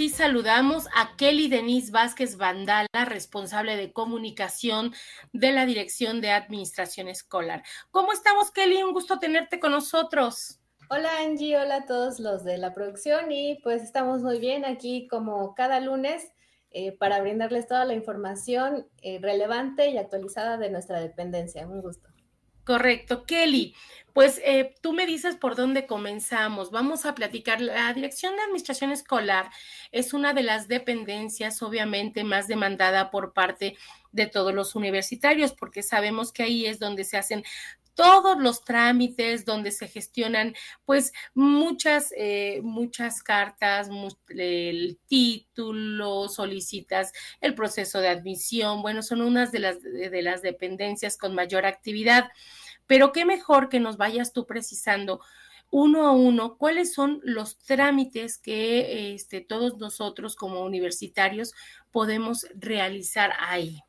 sí 0.00 0.08
saludamos 0.08 0.86
a 0.96 1.14
Kelly 1.18 1.50
Denise 1.50 1.92
Vázquez 1.92 2.38
Vandala, 2.38 3.04
responsable 3.04 3.76
de 3.76 3.92
comunicación 3.92 4.94
de 5.34 5.52
la 5.52 5.66
Dirección 5.66 6.22
de 6.22 6.30
Administración 6.30 7.06
Escolar. 7.06 7.62
¿Cómo 7.90 8.14
estamos, 8.14 8.50
Kelly? 8.50 8.82
Un 8.82 8.94
gusto 8.94 9.18
tenerte 9.18 9.60
con 9.60 9.72
nosotros. 9.72 10.58
Hola 10.88 11.10
Angie, 11.18 11.58
hola 11.58 11.76
a 11.76 11.84
todos 11.84 12.18
los 12.18 12.44
de 12.44 12.56
la 12.56 12.72
producción 12.72 13.30
y 13.30 13.56
pues 13.62 13.82
estamos 13.82 14.22
muy 14.22 14.40
bien 14.40 14.64
aquí 14.64 15.06
como 15.06 15.54
cada 15.54 15.80
lunes 15.80 16.32
eh, 16.70 16.92
para 16.92 17.20
brindarles 17.20 17.66
toda 17.66 17.84
la 17.84 17.92
información 17.92 18.88
eh, 19.02 19.18
relevante 19.20 19.90
y 19.90 19.98
actualizada 19.98 20.56
de 20.56 20.70
nuestra 20.70 20.98
dependencia. 20.98 21.68
Un 21.68 21.82
gusto. 21.82 22.08
Correcto, 22.64 23.24
Kelly. 23.24 23.74
Pues 24.12 24.40
eh, 24.44 24.74
tú 24.82 24.92
me 24.92 25.06
dices 25.06 25.36
por 25.36 25.54
dónde 25.54 25.86
comenzamos. 25.86 26.70
Vamos 26.70 27.06
a 27.06 27.14
platicar. 27.14 27.60
La 27.60 27.92
Dirección 27.94 28.34
de 28.34 28.42
Administración 28.42 28.90
Escolar 28.90 29.50
es 29.92 30.12
una 30.12 30.34
de 30.34 30.42
las 30.42 30.66
dependencias, 30.66 31.62
obviamente, 31.62 32.24
más 32.24 32.48
demandada 32.48 33.10
por 33.10 33.32
parte 33.32 33.76
de 34.12 34.26
todos 34.26 34.52
los 34.52 34.74
universitarios, 34.74 35.52
porque 35.52 35.82
sabemos 35.82 36.32
que 36.32 36.42
ahí 36.42 36.66
es 36.66 36.80
donde 36.80 37.04
se 37.04 37.16
hacen 37.16 37.44
todos 37.94 38.38
los 38.38 38.64
trámites 38.64 39.44
donde 39.44 39.70
se 39.72 39.88
gestionan 39.88 40.54
pues 40.84 41.12
muchas, 41.34 42.12
eh, 42.16 42.60
muchas 42.62 43.22
cartas, 43.22 43.88
el 44.28 44.98
título, 45.06 46.28
solicitas 46.28 47.12
el 47.40 47.54
proceso 47.54 48.00
de 48.00 48.08
admisión, 48.08 48.82
bueno, 48.82 49.02
son 49.02 49.22
unas 49.22 49.52
de 49.52 49.58
las, 49.60 49.82
de 49.82 50.22
las 50.22 50.42
dependencias 50.42 51.16
con 51.16 51.34
mayor 51.34 51.66
actividad, 51.66 52.30
pero 52.86 53.12
qué 53.12 53.24
mejor 53.24 53.68
que 53.68 53.80
nos 53.80 53.96
vayas 53.96 54.32
tú 54.32 54.46
precisando 54.46 55.20
uno 55.70 56.06
a 56.06 56.12
uno 56.12 56.56
cuáles 56.56 56.92
son 56.92 57.20
los 57.22 57.58
trámites 57.58 58.38
que 58.38 59.14
este, 59.14 59.40
todos 59.40 59.78
nosotros 59.78 60.34
como 60.34 60.62
universitarios 60.62 61.54
podemos 61.92 62.46
realizar 62.54 63.32
ahí. 63.38 63.80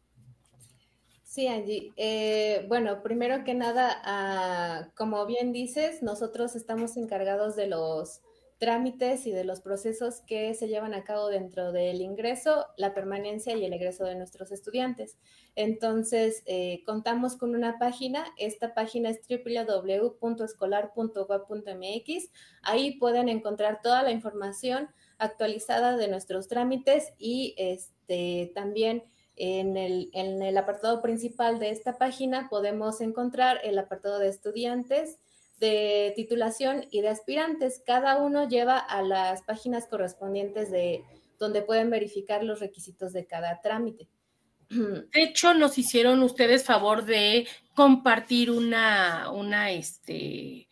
Sí, 1.32 1.48
Angie. 1.48 1.94
Eh, 1.96 2.66
bueno, 2.68 3.02
primero 3.02 3.46
que 3.46 3.54
nada, 3.54 4.02
ah, 4.04 4.90
como 4.98 5.26
bien 5.26 5.54
dices, 5.54 6.04
nosotros 6.04 6.58
estamos 6.58 6.98
encargados 6.98 7.56
de 7.56 7.68
los 7.68 8.20
trámites 8.58 9.26
y 9.26 9.32
de 9.32 9.46
los 9.46 9.62
procesos 9.62 10.20
que 10.28 10.54
se 10.56 10.68
llevan 10.68 10.94
a 10.94 11.06
cabo 11.06 11.30
dentro 11.30 11.72
del 11.72 12.02
ingreso, 12.02 12.68
la 12.76 12.94
permanencia 12.94 13.56
y 13.56 13.64
el 13.64 13.72
egreso 13.72 14.04
de 14.04 14.16
nuestros 14.16 14.52
estudiantes. 14.52 15.18
Entonces, 15.56 16.44
eh, 16.48 16.84
contamos 16.86 17.38
con 17.38 17.56
una 17.56 17.80
página, 17.80 18.26
esta 18.38 18.74
página 18.74 19.10
es 19.10 19.22
www.escolar.gov.mx, 19.30 22.30
ahí 22.62 23.00
pueden 23.00 23.30
encontrar 23.30 23.80
toda 23.82 24.04
la 24.04 24.12
información 24.12 24.90
actualizada 25.18 25.96
de 25.96 26.10
nuestros 26.10 26.50
trámites 26.50 27.14
y 27.18 27.56
este, 27.58 28.52
también 28.54 29.06
en 29.44 29.76
el, 29.76 30.58
apartado 30.58 31.02
principal 31.02 31.58
de 31.58 31.72
esta 31.72 31.98
página 31.98 32.48
podemos 32.48 33.02
encontrar 33.02 33.60
el 33.64 33.80
apartado 33.80 34.20
de 34.20 34.28
estudiantes, 34.28 35.18
de 35.60 36.14
titulación 36.16 36.86
y 36.92 37.02
de 37.02 37.10
aspirantes. 37.10 37.82
Cada 37.84 38.18
uno 38.22 38.48
lleva 38.48 38.78
a 38.78 39.02
las 39.02 39.42
páginas 39.42 39.88
correspondientes 39.88 40.70
de 40.70 41.04
donde 41.40 41.64
pueden 41.64 41.90
verificar 41.90 42.44
los 42.44 42.60
requisitos 42.60 43.14
de 43.14 43.26
cada 43.26 43.62
trámite. 43.62 44.08
De 44.70 45.24
hecho, 45.24 45.56
nos 45.56 45.80
hicieron 45.80 46.22
ustedes 46.22 46.64
favor 46.64 47.04
de 47.04 47.48
compartir 47.74 48.52
una, 48.52 49.32
una, 49.32 49.72
este, 49.72 50.68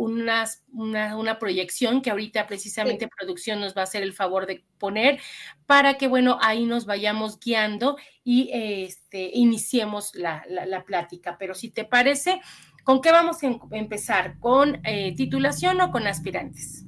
una, 0.00 0.48
una, 0.72 1.38
proyección 1.38 2.00
que 2.00 2.10
ahorita 2.10 2.46
precisamente 2.46 3.06
producción 3.06 3.60
nos 3.60 3.76
va 3.76 3.82
a 3.82 3.84
hacer 3.84 4.02
el 4.02 4.14
favor 4.14 4.46
de 4.46 4.64
poner 4.78 5.20
para 5.66 5.98
que, 5.98 6.08
bueno, 6.08 6.38
ahí 6.40 6.64
nos 6.64 6.86
vayamos 6.86 7.38
guiando 7.38 7.98
y 8.24 8.48
este, 8.52 9.30
iniciemos 9.34 10.14
la, 10.14 10.42
la, 10.48 10.84
plática. 10.84 11.36
Pero 11.38 11.54
si 11.54 11.70
te 11.70 11.84
parece, 11.84 12.40
¿con 12.82 13.02
qué 13.02 13.12
vamos 13.12 13.42
a 13.42 13.46
em-, 13.46 13.60
empezar? 13.72 14.38
¿Con 14.38 14.80
eh, 14.86 15.14
titulación 15.16 15.80
o 15.82 15.90
con 15.90 16.06
aspirantes? 16.06 16.86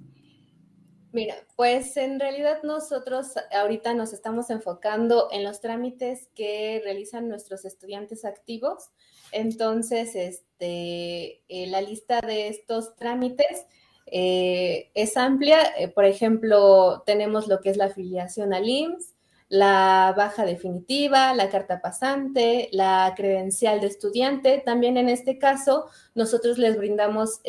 Mira, 1.12 1.34
pues 1.56 1.99
en 1.99 2.19
realidad 2.19 2.62
nosotros 2.62 3.34
ahorita 3.50 3.93
nos 3.93 4.15
estamos 4.15 4.49
enfocando 4.49 5.28
en 5.31 5.45
los 5.45 5.61
trámites 5.61 6.31
que 6.34 6.81
realizan 6.83 7.28
nuestros 7.28 7.67
estudiantes 7.67 8.25
activos. 8.25 8.89
Entonces, 9.31 10.15
este, 10.15 11.43
eh, 11.50 11.67
la 11.67 11.83
lista 11.83 12.23
de 12.23 12.49
estos 12.49 12.97
trámites 12.97 13.67
eh, 14.06 14.91
es 14.95 15.19
amplia. 15.19 15.59
Eh, 15.77 15.89
por 15.89 16.06
ejemplo, 16.06 17.03
tenemos 17.05 17.47
lo 17.47 17.61
que 17.61 17.69
es 17.69 17.77
la 17.77 17.87
afiliación 17.87 18.55
al 18.55 18.67
IMSS, 18.67 19.15
la 19.50 20.15
baja 20.17 20.47
definitiva, 20.47 21.34
la 21.34 21.50
carta 21.50 21.83
pasante, 21.83 22.71
la 22.73 23.12
credencial 23.15 23.83
de 23.83 23.89
estudiante. 23.89 24.62
También 24.65 24.97
en 24.97 25.11
este 25.11 25.39
caso, 25.39 25.91
nosotros 26.15 26.56
les 26.56 26.79
brindamos 26.79 27.43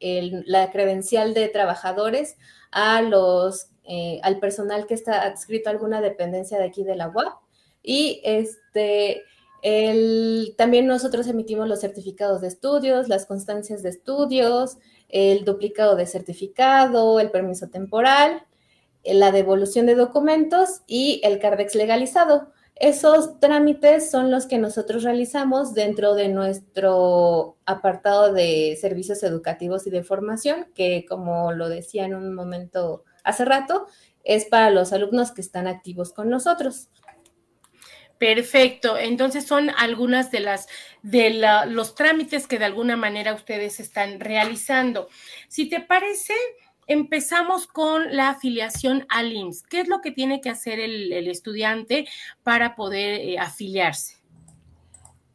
la 0.00 0.70
credencial 0.70 1.32
de 1.32 1.48
trabajadores 1.48 2.36
a 2.70 3.02
los, 3.02 3.68
eh, 3.84 4.20
al 4.22 4.38
personal 4.38 4.86
que 4.86 4.94
está 4.94 5.22
adscrito 5.22 5.68
a 5.68 5.72
alguna 5.72 6.00
dependencia 6.00 6.58
de 6.58 6.64
aquí 6.64 6.84
de 6.84 6.96
la 6.96 7.08
UAP. 7.08 7.38
Y 7.82 8.20
este, 8.24 9.22
el, 9.62 10.54
también 10.56 10.86
nosotros 10.86 11.26
emitimos 11.26 11.68
los 11.68 11.80
certificados 11.80 12.40
de 12.40 12.48
estudios, 12.48 13.08
las 13.08 13.26
constancias 13.26 13.82
de 13.82 13.90
estudios, 13.90 14.78
el 15.08 15.44
duplicado 15.44 15.96
de 15.96 16.06
certificado, 16.06 17.18
el 17.18 17.30
permiso 17.30 17.68
temporal, 17.68 18.44
la 19.04 19.32
devolución 19.32 19.86
de 19.86 19.94
documentos 19.94 20.82
y 20.86 21.20
el 21.24 21.38
CARDEX 21.38 21.74
legalizado. 21.74 22.52
Esos 22.80 23.40
trámites 23.40 24.08
son 24.08 24.30
los 24.30 24.46
que 24.46 24.56
nosotros 24.58 25.02
realizamos 25.02 25.74
dentro 25.74 26.14
de 26.14 26.28
nuestro 26.28 27.56
apartado 27.66 28.32
de 28.32 28.78
servicios 28.80 29.22
educativos 29.24 29.86
y 29.86 29.90
de 29.90 30.04
formación, 30.04 30.68
que 30.74 31.04
como 31.08 31.52
lo 31.52 31.68
decía 31.68 32.04
en 32.04 32.14
un 32.14 32.34
momento 32.34 33.04
hace 33.24 33.44
rato, 33.44 33.86
es 34.22 34.44
para 34.44 34.70
los 34.70 34.92
alumnos 34.92 35.32
que 35.32 35.40
están 35.40 35.66
activos 35.66 36.12
con 36.12 36.30
nosotros. 36.30 36.88
Perfecto. 38.18 38.96
Entonces 38.96 39.46
son 39.46 39.70
algunas 39.70 40.30
de 40.30 40.40
las 40.40 40.66
de 41.02 41.40
los 41.68 41.94
trámites 41.94 42.46
que 42.46 42.58
de 42.58 42.64
alguna 42.64 42.96
manera 42.96 43.34
ustedes 43.34 43.80
están 43.80 44.20
realizando. 44.20 45.08
Si 45.48 45.68
te 45.68 45.80
parece, 45.80 46.34
empezamos 46.88 47.66
con 47.66 48.16
la 48.16 48.30
afiliación 48.30 49.06
al 49.10 49.32
IMSS. 49.32 49.62
¿Qué 49.64 49.80
es 49.80 49.88
lo 49.88 50.00
que 50.00 50.10
tiene 50.10 50.40
que 50.40 50.48
hacer 50.48 50.80
el, 50.80 51.28
estudiante 51.28 52.08
para 52.42 52.74
poder 52.74 53.20
eh, 53.20 53.38
afiliarse? 53.38 54.16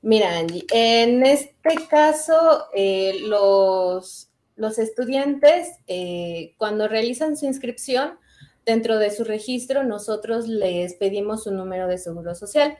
Mira, 0.01 0.37
Angie, 0.37 0.65
en 0.73 1.25
este 1.25 1.75
caso, 1.89 2.65
eh, 2.75 3.19
los, 3.21 4.29
los, 4.57 4.79
estudiantes, 4.79 5.69
eh, 5.87 6.55
cuando 6.57 6.89
realizan 6.89 7.37
su 7.37 7.45
inscripción, 7.45 8.17
dentro 8.65 8.97
de 8.97 9.11
su 9.11 9.23
registro, 9.23 9.83
nosotros 9.83 10.47
les 10.47 10.95
pedimos 10.95 11.47
un 11.47 11.57
número 11.57 11.87
de 11.87 11.97
seguro 11.97 12.33
social. 12.33 12.77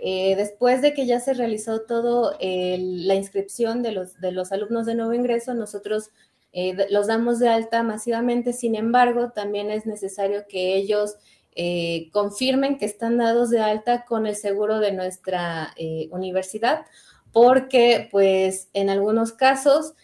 después 0.00 0.80
de 0.80 0.94
que 0.94 1.06
ya 1.06 1.20
se 1.20 1.34
realizó 1.34 1.82
todo 1.82 2.32
la 2.40 3.14
inscripción 3.14 3.82
de 3.82 3.92
los, 3.92 4.20
de 4.20 4.32
los 4.32 4.52
alumnos 4.52 4.86
de 4.86 4.94
nuevo 4.94 5.12
ingreso, 5.12 5.54
nosotros 5.54 6.10
eh, 6.52 6.86
los 6.90 7.06
damos 7.06 7.38
de 7.38 7.48
alta 7.48 7.82
masivamente, 7.82 8.52
sin 8.52 8.74
embargo, 8.74 9.32
también 9.32 9.70
es 9.70 9.86
necesario 9.86 10.46
que 10.48 10.76
ellos 10.76 11.16
eh, 11.54 12.08
confirmen 12.12 12.78
que 12.78 12.86
están 12.86 13.18
dados 13.18 13.50
de 13.50 13.60
alta 13.60 14.04
con 14.04 14.26
el 14.26 14.36
seguro 14.36 14.80
de 14.80 14.92
nuestra 14.92 15.74
eh, 15.76 16.08
universidad, 16.10 16.86
porque 17.32 18.08
pues 18.10 18.70
en 18.72 18.90
algunos 18.90 19.32
casos 19.32 19.94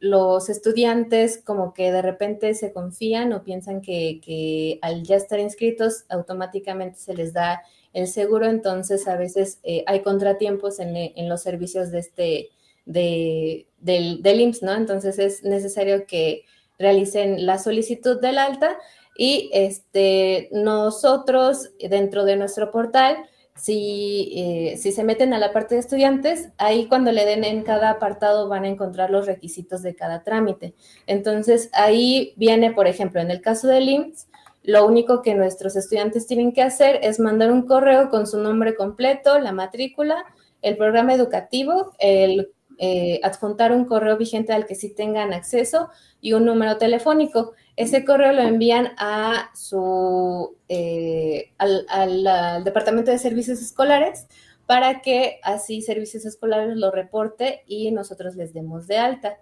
los 0.00 0.48
estudiantes 0.48 1.42
como 1.44 1.74
que 1.74 1.92
de 1.92 2.00
repente 2.00 2.54
se 2.54 2.72
confían 2.72 3.30
o 3.34 3.44
piensan 3.44 3.82
que, 3.82 4.78
al 4.80 5.02
ya 5.02 5.16
estar 5.16 5.38
inscritos 5.38 6.06
automáticamente 6.08 6.98
se 6.98 7.12
les 7.12 7.34
da 7.34 7.62
el 7.92 8.08
seguro, 8.08 8.46
entonces 8.46 9.06
a 9.06 9.16
veces 9.18 9.60
hay 9.84 10.00
contratiempos 10.00 10.80
en 10.80 11.28
los 11.28 11.42
servicios 11.42 11.90
de 11.90 11.98
este 11.98 12.48
de, 12.88 13.68
del, 13.78 14.22
¿no? 14.62 14.74
Entonces 14.74 15.18
es 15.18 15.44
necesario 15.44 16.06
que 16.06 16.44
realicen 16.78 17.46
la 17.46 17.58
solicitud 17.58 18.20
del 18.20 18.38
alta 18.38 18.76
y 19.16 19.50
este, 19.52 20.48
nosotros 20.52 21.70
dentro 21.78 22.24
de 22.24 22.36
nuestro 22.36 22.70
portal, 22.70 23.16
si, 23.54 24.32
eh, 24.36 24.76
si 24.76 24.92
se 24.92 25.02
meten 25.02 25.34
a 25.34 25.38
la 25.38 25.52
parte 25.52 25.74
de 25.74 25.80
estudiantes, 25.80 26.50
ahí 26.58 26.86
cuando 26.86 27.10
le 27.10 27.26
den 27.26 27.44
en 27.44 27.62
cada 27.62 27.90
apartado 27.90 28.48
van 28.48 28.64
a 28.64 28.68
encontrar 28.68 29.10
los 29.10 29.26
requisitos 29.26 29.82
de 29.82 29.96
cada 29.96 30.22
trámite. 30.22 30.74
Entonces 31.06 31.68
ahí 31.72 32.32
viene, 32.36 32.72
por 32.72 32.86
ejemplo, 32.86 33.20
en 33.20 33.30
el 33.30 33.42
caso 33.42 33.66
del 33.66 33.88
IMSS, 33.88 34.28
lo 34.62 34.86
único 34.86 35.22
que 35.22 35.34
nuestros 35.34 35.76
estudiantes 35.76 36.26
tienen 36.26 36.52
que 36.52 36.62
hacer 36.62 37.00
es 37.02 37.18
mandar 37.18 37.50
un 37.50 37.66
correo 37.66 38.10
con 38.10 38.26
su 38.26 38.38
nombre 38.38 38.76
completo, 38.76 39.38
la 39.40 39.52
matrícula, 39.52 40.24
el 40.62 40.76
programa 40.76 41.14
educativo, 41.14 41.92
el 41.98 42.52
eh, 42.78 43.20
adjuntar 43.24 43.72
un 43.72 43.84
correo 43.86 44.16
vigente 44.16 44.52
al 44.52 44.64
que 44.64 44.76
sí 44.76 44.94
tengan 44.94 45.32
acceso 45.32 45.90
y 46.20 46.32
un 46.32 46.44
número 46.44 46.78
telefónico. 46.78 47.52
ese 47.76 48.04
correo 48.04 48.32
lo 48.32 48.42
envían 48.42 48.92
a 48.98 49.50
su, 49.54 50.56
eh, 50.68 51.52
al, 51.58 52.64
Departamento 52.64 53.10
de 53.10 53.18
Servicios 53.18 53.60
Escolares 53.60 54.26
para 54.66 55.00
que 55.00 55.40
así 55.42 55.82
Servicios 55.82 56.24
Escolares 56.24 56.76
lo 56.76 56.90
reporte 56.90 57.62
y 57.66 57.90
nosotros 57.90 58.36
les 58.36 58.52
demos 58.52 58.86
de 58.86 58.98
alta. 58.98 59.38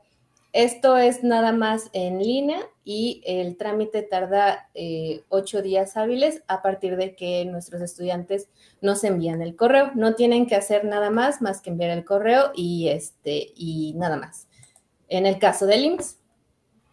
Esto 0.58 0.96
es 0.96 1.22
nada 1.22 1.52
más 1.52 1.90
en 1.92 2.18
línea 2.18 2.66
y 2.82 3.20
el 3.26 3.58
trámite 3.58 4.00
tarda 4.00 4.70
eh, 4.72 5.22
ocho 5.28 5.60
días 5.60 5.98
hábiles 5.98 6.42
a 6.48 6.62
partir 6.62 6.96
de 6.96 7.14
que 7.14 7.44
nuestros 7.44 7.82
estudiantes 7.82 8.48
nos 8.80 9.04
envían 9.04 9.42
el 9.42 9.54
correo. 9.54 9.90
No 9.94 10.14
tienen 10.14 10.46
que 10.46 10.54
hacer 10.54 10.86
nada 10.86 11.10
más 11.10 11.42
más 11.42 11.60
que 11.60 11.68
enviar 11.68 11.90
el 11.90 12.06
correo 12.06 12.52
y, 12.54 12.88
este, 12.88 13.52
y 13.54 13.92
nada 13.96 14.16
más. 14.16 14.48
En 15.08 15.26
el 15.26 15.38
caso 15.38 15.66
del 15.66 15.84
IMSS, 15.84 16.20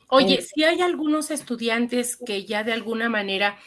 Oye, 0.09 0.41
si 0.41 0.65
hay 0.65 0.81
algunos 0.81 1.31
estudiantes 1.31 2.17
que 2.17 2.43
ya 2.43 2.65
de 2.65 2.73
alguna 2.73 3.07
manera 3.07 3.57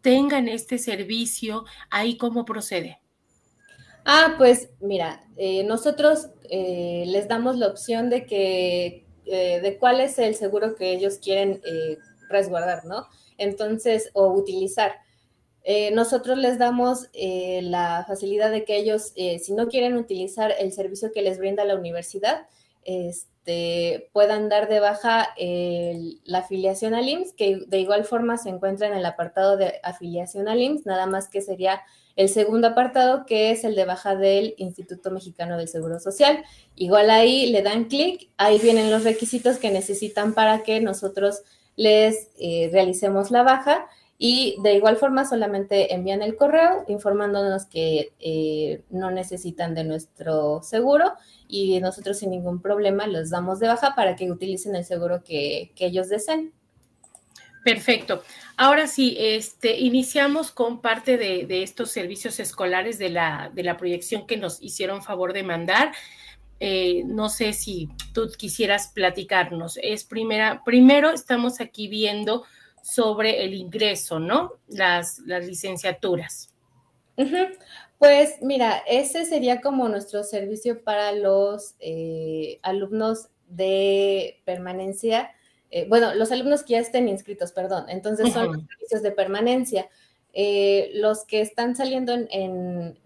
tengan 0.00 0.48
este 0.48 0.76
servicio, 0.76 1.66
¿ahí 1.88 2.16
cómo 2.16 2.44
procede? 2.44 2.98
Ah, 4.04 4.34
pues 4.38 4.70
mira, 4.80 5.20
eh, 5.36 5.62
nosotros 5.62 6.30
eh, 6.50 7.04
les 7.06 7.28
damos 7.28 7.56
la 7.58 7.68
opción 7.68 8.10
de 8.10 8.26
que, 8.26 9.05
eh, 9.26 9.60
de 9.60 9.78
cuál 9.78 10.00
es 10.00 10.18
el 10.18 10.34
seguro 10.34 10.74
que 10.74 10.92
ellos 10.92 11.18
quieren 11.18 11.60
resguardar, 12.28 12.84
¿no? 12.84 13.06
Entonces, 13.38 14.10
o 14.14 14.28
utilizar. 14.28 14.92
nosotros 15.92 16.38
les 16.38 16.58
damos 16.58 17.08
la 17.12 18.04
facilidad 18.06 18.50
de 18.50 18.64
que 18.64 18.76
ellos, 18.76 19.12
si 19.14 19.52
no 19.52 19.68
quieren 19.68 19.96
utilizar 19.96 20.54
el 20.58 20.72
servicio 20.72 21.12
que 21.12 21.22
les 21.22 21.38
brinda 21.38 21.64
la 21.64 21.74
universidad, 21.74 22.46
este, 22.84 24.08
puedan 24.12 24.48
dar 24.48 24.68
de 24.68 24.80
baja 24.80 25.34
la 25.36 26.38
afiliación 26.38 26.94
al 26.94 27.08
IMSS, 27.08 27.32
que 27.34 27.60
de 27.66 27.80
igual 27.80 28.04
forma 28.04 28.38
se 28.38 28.48
encuentra 28.48 28.86
en 28.86 28.94
el 28.94 29.04
apartado 29.04 29.56
de 29.56 29.74
afiliación 29.82 30.48
al 30.48 30.60
IMSS, 30.60 30.86
nada 30.86 31.06
más 31.06 31.28
que 31.28 31.42
sería 31.42 31.82
el 32.16 32.28
segundo 32.28 32.68
apartado, 32.68 33.26
que 33.26 33.50
es 33.50 33.62
el 33.64 33.74
de 33.74 33.84
baja 33.84 34.16
del 34.16 34.54
Instituto 34.56 35.10
Mexicano 35.10 35.56
del 35.56 35.68
Seguro 35.68 36.00
Social. 36.00 36.42
Igual 36.74 37.10
ahí 37.10 37.50
le 37.52 37.62
dan 37.62 37.84
clic, 37.84 38.30
ahí 38.38 38.58
vienen 38.58 38.90
los 38.90 39.04
requisitos 39.04 39.58
que 39.58 39.70
necesitan 39.70 40.34
para 40.34 40.62
que 40.62 40.80
nosotros 40.80 41.42
les 41.76 42.30
eh, 42.38 42.70
realicemos 42.72 43.30
la 43.30 43.42
baja 43.42 43.86
y 44.18 44.56
de 44.62 44.74
igual 44.74 44.96
forma 44.96 45.26
solamente 45.26 45.94
envían 45.94 46.22
el 46.22 46.36
correo 46.36 46.84
informándonos 46.88 47.66
que 47.66 48.14
eh, 48.18 48.82
no 48.88 49.10
necesitan 49.10 49.74
de 49.74 49.84
nuestro 49.84 50.62
seguro 50.62 51.12
y 51.48 51.80
nosotros 51.80 52.18
sin 52.18 52.30
ningún 52.30 52.62
problema 52.62 53.06
los 53.06 53.30
damos 53.30 53.58
de 53.58 53.68
baja 53.68 53.94
para 53.94 54.16
que 54.16 54.30
utilicen 54.30 54.74
el 54.74 54.84
seguro 54.84 55.22
que, 55.22 55.72
ellos 55.78 56.08
deseen. 56.08 56.52
Perfecto. 57.66 58.22
Ahora 58.56 58.86
sí, 58.86 59.16
este, 59.18 59.76
iniciamos 59.76 60.52
con 60.52 60.80
parte 60.80 61.18
de, 61.18 61.64
estos 61.64 61.90
servicios 61.90 62.38
escolares 62.38 62.96
de 62.96 63.08
la, 63.10 63.50
de 63.52 63.64
la, 63.64 63.76
proyección 63.76 64.24
que 64.24 64.36
nos 64.36 64.62
hicieron 64.62 65.02
favor 65.02 65.32
de 65.32 65.42
mandar. 65.42 65.90
Eh, 66.60 67.02
no 67.06 67.28
sé 67.28 67.52
si 67.54 67.88
tú 68.14 68.30
quisieras 68.38 68.92
platicarnos. 68.94 69.80
Es 69.82 70.04
primera, 70.04 70.62
primero 70.64 71.10
estamos 71.10 71.60
aquí 71.60 71.88
viendo 71.88 72.44
sobre 72.84 73.42
el 73.44 73.52
ingreso, 73.54 74.20
¿no? 74.20 74.52
Las, 74.68 75.18
las 75.26 75.44
licenciaturas. 75.44 76.54
Pues 77.98 78.36
mira, 78.42 78.80
ese 78.86 79.24
sería 79.24 79.60
como 79.60 79.88
nuestro 79.88 80.22
servicio 80.22 80.84
para 80.84 81.10
los 81.10 81.74
eh, 81.80 82.60
alumnos 82.62 83.26
de 83.48 84.40
permanencia. 84.44 85.32
Eh, 85.70 85.86
bueno, 85.88 86.14
los 86.14 86.32
alumnos 86.32 86.62
que 86.62 86.72
ya 86.72 86.80
estén 86.80 87.08
inscritos, 87.08 87.52
perdón. 87.52 87.86
Entonces 87.88 88.32
son 88.32 88.46
los 88.46 88.62
servicios 88.66 89.02
de 89.02 89.12
permanencia. 89.12 89.88
Eh, 90.32 90.90
los 90.94 91.24
que 91.24 91.40
están 91.40 91.74
saliendo 91.76 92.12
en, 92.12 92.98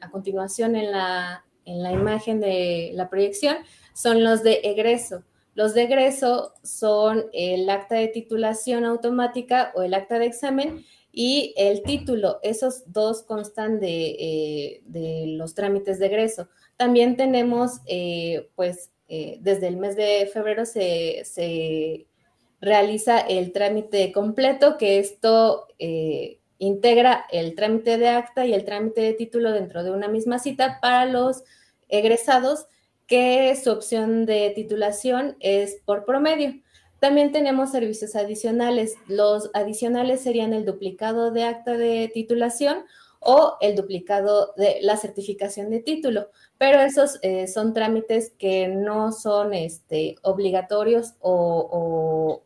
a 0.00 0.10
continuación 0.10 0.74
en 0.74 0.90
la, 0.90 1.44
en 1.64 1.82
la 1.82 1.92
imagen 1.92 2.40
de 2.40 2.92
la 2.94 3.10
proyección 3.10 3.58
son 3.92 4.24
los 4.24 4.42
de 4.42 4.60
egreso. 4.64 5.22
Los 5.54 5.74
de 5.74 5.82
egreso 5.82 6.54
son 6.62 7.26
el 7.32 7.68
acta 7.68 7.96
de 7.96 8.06
titulación 8.06 8.84
automática 8.84 9.72
o 9.74 9.82
el 9.82 9.92
acta 9.92 10.18
de 10.18 10.26
examen 10.26 10.84
y 11.10 11.52
el 11.56 11.82
título. 11.82 12.38
Esos 12.42 12.84
dos 12.92 13.22
constan 13.24 13.80
de, 13.80 14.80
eh, 14.94 15.24
los 15.26 15.54
trámites 15.56 15.98
de 15.98 16.06
egreso. 16.06 16.48
También 16.76 17.16
tenemos, 17.16 17.80
eh, 17.86 18.50
pues, 18.54 18.92
eh, 19.08 19.38
desde 19.40 19.68
el 19.68 19.76
mes 19.76 19.96
de 19.96 20.28
febrero 20.32 20.64
se, 20.66 21.22
se, 21.24 22.06
realiza 22.60 23.20
el 23.20 23.52
trámite 23.52 24.10
completo, 24.10 24.78
que 24.78 24.98
esto 24.98 25.68
integra 26.58 27.24
el 27.30 27.54
trámite 27.54 27.98
de 27.98 28.08
acta 28.08 28.44
y 28.46 28.52
el 28.52 28.64
trámite 28.64 29.00
de 29.00 29.12
título 29.12 29.52
dentro 29.52 29.84
de 29.84 29.92
una 29.92 30.08
misma 30.08 30.40
cita 30.40 30.80
para 30.80 31.06
los 31.06 31.44
egresados 31.88 32.66
que 33.06 33.56
su 33.56 33.70
opción 33.70 34.26
de 34.26 34.50
titulación 34.54 35.36
es 35.40 35.78
por 35.84 36.04
promedio. 36.04 36.60
También 37.00 37.32
tenemos 37.32 37.70
servicios 37.70 38.16
adicionales. 38.16 38.94
Los 39.06 39.50
adicionales 39.54 40.20
serían 40.20 40.52
el 40.52 40.64
duplicado 40.64 41.30
de 41.30 41.44
acta 41.44 41.76
de 41.76 42.10
titulación 42.12 42.84
o 43.20 43.56
el 43.60 43.74
duplicado 43.74 44.54
de 44.56 44.78
la 44.82 44.96
certificación 44.96 45.70
de 45.70 45.80
título, 45.80 46.30
pero 46.56 46.80
esos 46.80 47.18
eh, 47.22 47.46
son 47.46 47.74
trámites 47.74 48.32
que 48.38 48.68
no 48.68 49.12
son 49.12 49.54
este, 49.54 50.16
obligatorios 50.22 51.14
o, 51.20 52.44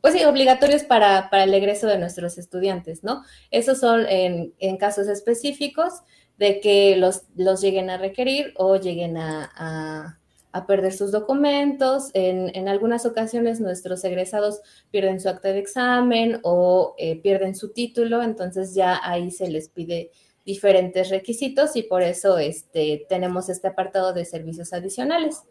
pues 0.00 0.14
sí, 0.14 0.24
obligatorios 0.24 0.84
para, 0.84 1.28
el 1.32 1.54
egreso 1.54 1.86
de 1.86 1.98
nuestros 1.98 2.38
estudiantes, 2.38 3.02
¿no? 3.02 3.24
Esos 3.50 3.78
son 3.80 4.06
en, 4.08 4.54
en 4.58 4.76
casos 4.76 5.08
específicos 5.08 6.02
de 6.38 6.60
que 6.60 6.96
los, 6.96 7.22
los 7.36 7.60
lleguen 7.60 7.90
a 7.90 7.98
requerir 7.98 8.54
o 8.56 8.76
lleguen 8.76 9.16
a, 9.18 10.17
perder 10.66 10.92
sus 10.92 11.12
documentos. 11.12 12.10
En, 12.14 12.68
algunas 12.68 13.06
ocasiones 13.06 13.60
nuestros 13.60 14.04
egresados 14.04 14.60
pierden 14.90 15.20
su 15.20 15.28
acta 15.28 15.48
de 15.48 15.58
examen 15.58 16.40
o 16.42 16.94
eh, 16.98 17.20
pierden 17.20 17.54
su 17.54 17.72
título, 17.72 18.22
entonces 18.22 18.74
ya 18.74 19.00
ahí 19.02 19.30
se 19.30 19.50
les 19.50 19.68
pide 19.68 20.10
diferentes 20.44 21.10
requisitos 21.10 21.76
y 21.76 21.82
por 21.82 22.02
eso 22.02 22.38
este, 22.38 23.04
tenemos 23.08 23.48
este 23.48 23.68
apartado 23.68 24.12
de 24.12 24.24
servicios 24.24 24.72
adicionales. 24.72 25.42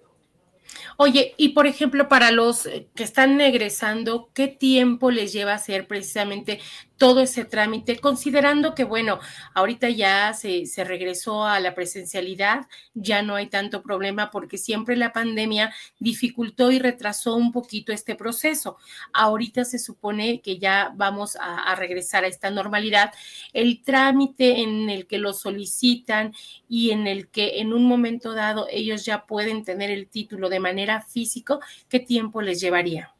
Oye, 0.97 1.33
y 1.37 1.49
por 1.49 1.67
ejemplo, 1.67 2.09
para 2.09 2.31
los 2.31 2.65
eh, 2.65 2.87
que 2.95 3.03
están 3.03 3.39
egresando, 3.39 4.29
¿qué 4.33 4.47
tiempo 4.47 5.11
les 5.11 5.31
lleva 5.33 5.53
hacer 5.53 5.87
precisamente 5.87 6.59
todo 6.97 7.21
ese 7.21 7.45
trámite, 7.45 7.99
considerando 7.99 8.73
que, 8.75 8.83
bueno, 8.83 9.19
ahorita 9.53 9.89
ya 9.89 10.33
se, 10.33 10.65
se, 10.65 10.83
regresó 10.83 11.45
a 11.45 11.59
la 11.59 11.75
presencialidad, 11.75 12.67
ya 12.93 13.21
no 13.21 13.35
hay 13.35 13.47
tanto 13.47 13.83
problema 13.83 14.31
porque 14.31 14.57
siempre 14.57 14.95
la 14.95 15.13
pandemia 15.13 15.73
dificultó 15.99 16.71
y 16.71 16.79
retrasó 16.79 17.35
un 17.35 17.51
poquito 17.51 17.91
este 17.93 18.15
proceso. 18.15 18.77
Ahorita 19.13 19.63
se 19.63 19.79
supone 19.79 20.41
que 20.41 20.57
ya 20.57 20.91
vamos 20.95 21.35
a, 21.35 21.63
a 21.63 21.75
regresar 21.75 22.23
a 22.23 22.27
esta 22.27 22.49
normalidad. 22.49 23.13
El 23.53 23.83
trámite 23.83 24.61
en 24.61 24.89
el 24.89 25.07
que 25.07 25.19
lo 25.19 25.33
solicitan 25.33 26.33
y 26.67 26.91
en 26.91 27.07
el 27.07 27.29
que 27.29 27.59
en 27.59 27.73
un 27.73 27.85
momento 27.85 28.33
dado 28.33 28.67
ellos 28.71 29.05
ya 29.05 29.25
pueden 29.25 29.63
tener 29.63 29.91
el 29.91 30.07
título 30.07 30.49
de 30.49 30.59
manera 30.59 31.01
físico, 31.01 31.59
¿qué 31.89 31.99
tiempo 31.99 32.41
les 32.41 32.59
llevaría? 32.59 33.16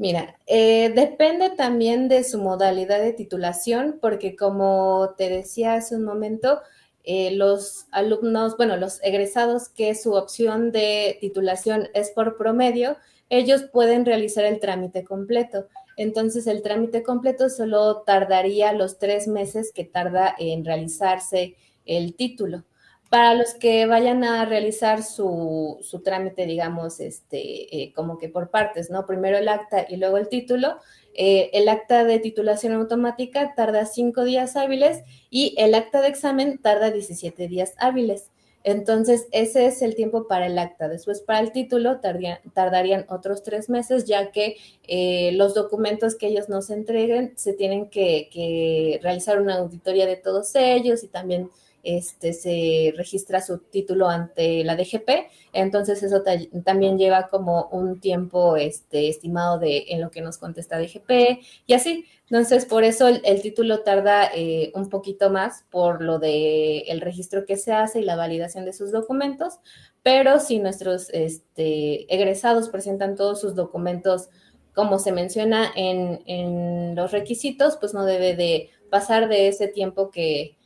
Mira, 0.00 0.38
eh, 0.46 0.90
depende 0.94 1.50
también 1.50 2.08
de 2.08 2.24
su 2.24 2.38
modalidad 2.38 3.00
de 3.00 3.12
titulación, 3.12 3.98
porque 4.00 4.34
como 4.34 5.14
te 5.18 5.28
decía 5.28 5.74
hace 5.74 5.94
un 5.94 6.04
momento, 6.04 6.62
eh, 7.04 7.32
los 7.32 7.84
alumnos, 7.90 8.56
bueno, 8.56 8.78
los 8.78 8.98
egresados 9.02 9.68
que 9.68 9.94
su 9.94 10.14
opción 10.14 10.72
de 10.72 11.18
titulación 11.20 11.88
es 11.92 12.12
por 12.12 12.38
promedio, 12.38 12.96
ellos 13.28 13.64
pueden 13.70 14.06
realizar 14.06 14.46
el 14.46 14.58
trámite 14.58 15.04
completo. 15.04 15.66
Entonces, 15.98 16.46
el 16.46 16.62
trámite 16.62 17.02
completo 17.02 17.50
solo 17.50 18.00
tardaría 18.00 18.72
los 18.72 18.98
tres 18.98 19.28
meses 19.28 19.70
que 19.70 19.84
tarda 19.84 20.34
en 20.38 20.64
realizarse 20.64 21.56
el 21.84 22.14
título. 22.14 22.64
Para 23.10 23.34
los 23.34 23.54
que 23.54 23.86
vayan 23.86 24.22
a 24.22 24.44
realizar 24.44 25.02
su, 25.02 25.78
su 25.82 26.00
trámite, 26.00 26.46
digamos, 26.46 27.00
este, 27.00 27.82
eh, 27.82 27.92
como 27.92 28.18
que 28.18 28.28
por 28.28 28.50
partes, 28.50 28.88
¿no? 28.88 29.04
Primero 29.04 29.36
el 29.36 29.48
acta 29.48 29.84
y 29.88 29.96
luego 29.96 30.16
el 30.16 30.28
título. 30.28 30.76
Eh, 31.14 31.50
el 31.52 31.68
acta 31.68 32.04
de 32.04 32.20
titulación 32.20 32.72
automática 32.72 33.54
tarda 33.56 33.84
cinco 33.84 34.22
días 34.22 34.54
hábiles 34.54 35.02
y 35.28 35.56
el 35.58 35.74
acta 35.74 36.00
de 36.02 36.06
examen 36.06 36.58
tarda 36.58 36.92
17 36.92 37.48
días 37.48 37.74
hábiles. 37.78 38.30
Entonces, 38.62 39.26
ese 39.32 39.66
es 39.66 39.82
el 39.82 39.96
tiempo 39.96 40.28
para 40.28 40.46
el 40.46 40.56
acta. 40.56 40.88
Después, 40.88 41.20
para 41.20 41.40
el 41.40 41.50
título, 41.50 41.98
tardarían 41.98 43.06
otros 43.08 43.42
tres 43.42 43.68
meses, 43.70 44.04
ya 44.04 44.30
que 44.30 44.56
eh, 44.86 45.32
los 45.32 45.54
documentos 45.54 46.14
que 46.14 46.28
ellos 46.28 46.48
nos 46.48 46.70
entreguen 46.70 47.32
se 47.36 47.54
tienen 47.54 47.88
que, 47.88 48.28
que 48.30 49.00
realizar 49.02 49.40
una 49.40 49.56
auditoría 49.56 50.06
de 50.06 50.16
todos 50.16 50.54
ellos 50.54 51.02
y 51.02 51.08
también 51.08 51.50
este, 51.82 52.32
se 52.32 52.92
registra 52.96 53.40
su 53.40 53.58
título 53.58 54.08
ante 54.08 54.64
la 54.64 54.76
DGP, 54.76 55.08
entonces 55.52 56.02
eso 56.02 56.22
también 56.64 56.98
lleva 56.98 57.28
como 57.28 57.68
un 57.72 58.00
tiempo 58.00 58.56
este, 58.56 59.08
estimado 59.08 59.58
de 59.58 59.86
en 59.88 60.00
lo 60.00 60.10
que 60.10 60.20
nos 60.20 60.38
contesta 60.38 60.78
DGP 60.78 61.42
y 61.66 61.72
así. 61.74 62.06
Entonces, 62.30 62.64
por 62.64 62.84
eso 62.84 63.08
el, 63.08 63.42
título 63.42 63.80
tarda 63.80 64.30
eh, 64.32 64.70
un 64.76 64.88
poquito 64.88 65.30
más 65.30 65.64
por 65.68 66.00
lo 66.00 66.20
de 66.20 66.80
el 66.82 67.00
registro 67.00 67.44
que 67.44 67.56
se 67.56 67.72
hace 67.72 68.00
y 68.00 68.04
la 68.04 68.14
validación 68.14 68.64
de 68.64 68.72
sus 68.72 68.92
documentos, 68.92 69.58
pero 70.02 70.38
si 70.38 70.60
nuestros 70.60 71.10
este, 71.10 72.12
egresados 72.14 72.68
presentan 72.68 73.16
todos 73.16 73.40
sus 73.40 73.56
documentos 73.56 74.28
como 74.74 75.00
se 75.00 75.10
menciona 75.10 75.72
en, 75.74 76.22
en 76.26 76.94
los 76.94 77.10
requisitos, 77.10 77.76
pues 77.76 77.94
no 77.94 78.04
debe 78.04 78.36
de 78.36 78.70
pasar 78.90 79.28
de 79.28 79.48
ese 79.48 79.66
tiempo 79.66 80.10
que, 80.10 80.56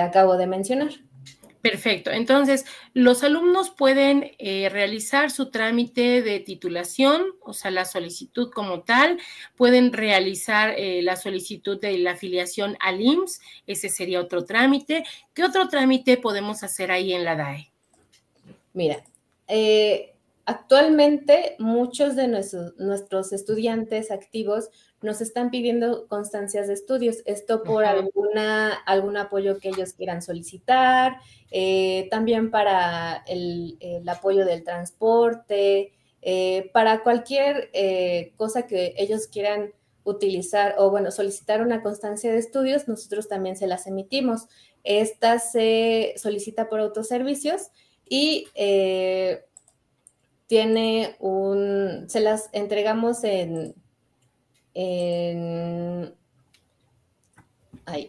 acabo 0.00 0.36
de 0.36 0.46
mencionar. 0.46 0.90
Perfecto. 1.60 2.10
Entonces, 2.12 2.64
los 2.94 3.24
alumnos 3.24 3.70
pueden 3.70 4.30
eh, 4.38 4.68
realizar 4.70 5.30
su 5.30 5.50
trámite 5.50 6.22
de 6.22 6.38
titulación, 6.38 7.22
o 7.40 7.52
sea, 7.52 7.70
la 7.72 7.84
solicitud 7.84 8.50
como 8.52 8.82
tal, 8.82 9.18
pueden 9.56 9.92
realizar 9.92 10.70
eh, 10.76 11.02
la 11.02 11.16
solicitud 11.16 11.80
de 11.80 11.98
la 11.98 12.12
afiliación 12.12 12.76
al 12.80 13.00
IMSS, 13.00 13.40
ese 13.66 13.88
sería 13.88 14.20
otro 14.20 14.44
trámite. 14.44 15.04
¿Qué 15.34 15.44
otro 15.44 15.68
trámite 15.68 16.16
podemos 16.16 16.62
hacer 16.62 16.92
ahí 16.92 17.12
en 17.12 17.24
la 17.24 17.34
DAE? 17.34 17.72
Mira, 18.72 19.02
eh, 19.48 20.14
actualmente 20.44 21.56
muchos 21.58 22.14
de 22.14 22.28
nuestros, 22.28 22.76
nuestros 22.78 23.32
estudiantes 23.32 24.12
activos 24.12 24.70
nos 25.00 25.20
están 25.20 25.50
pidiendo 25.50 26.08
constancias 26.08 26.66
de 26.66 26.74
estudios. 26.74 27.18
Esto 27.24 27.62
por 27.62 27.84
alguna, 27.84 28.72
algún 28.72 29.16
apoyo 29.16 29.58
que 29.58 29.68
ellos 29.68 29.92
quieran 29.92 30.22
solicitar, 30.22 31.18
eh, 31.50 32.08
también 32.10 32.50
para 32.50 33.24
el, 33.28 33.78
apoyo 34.08 34.44
del 34.44 34.64
transporte, 34.64 35.92
eh, 36.22 36.70
para 36.72 37.02
cualquier 37.02 37.70
eh, 37.72 38.32
cosa 38.36 38.66
que 38.66 38.94
ellos 38.98 39.28
quieran 39.28 39.72
utilizar 40.02 40.74
o, 40.78 40.90
bueno, 40.90 41.10
solicitar 41.10 41.60
una 41.62 41.82
constancia 41.82 42.32
de 42.32 42.38
estudios, 42.38 42.88
nosotros 42.88 43.28
también 43.28 43.56
se 43.56 43.66
las 43.66 43.86
emitimos. 43.86 44.46
Esta 44.82 45.38
se 45.38 46.14
solicita 46.16 46.68
por 46.68 46.80
autoservicios 46.80 47.68
y 48.08 48.46
tiene 50.46 51.14
un, 51.20 52.06
se 52.08 52.20
las 52.20 52.48
entregamos 52.52 53.22
en 53.22 53.74
en, 54.80 56.14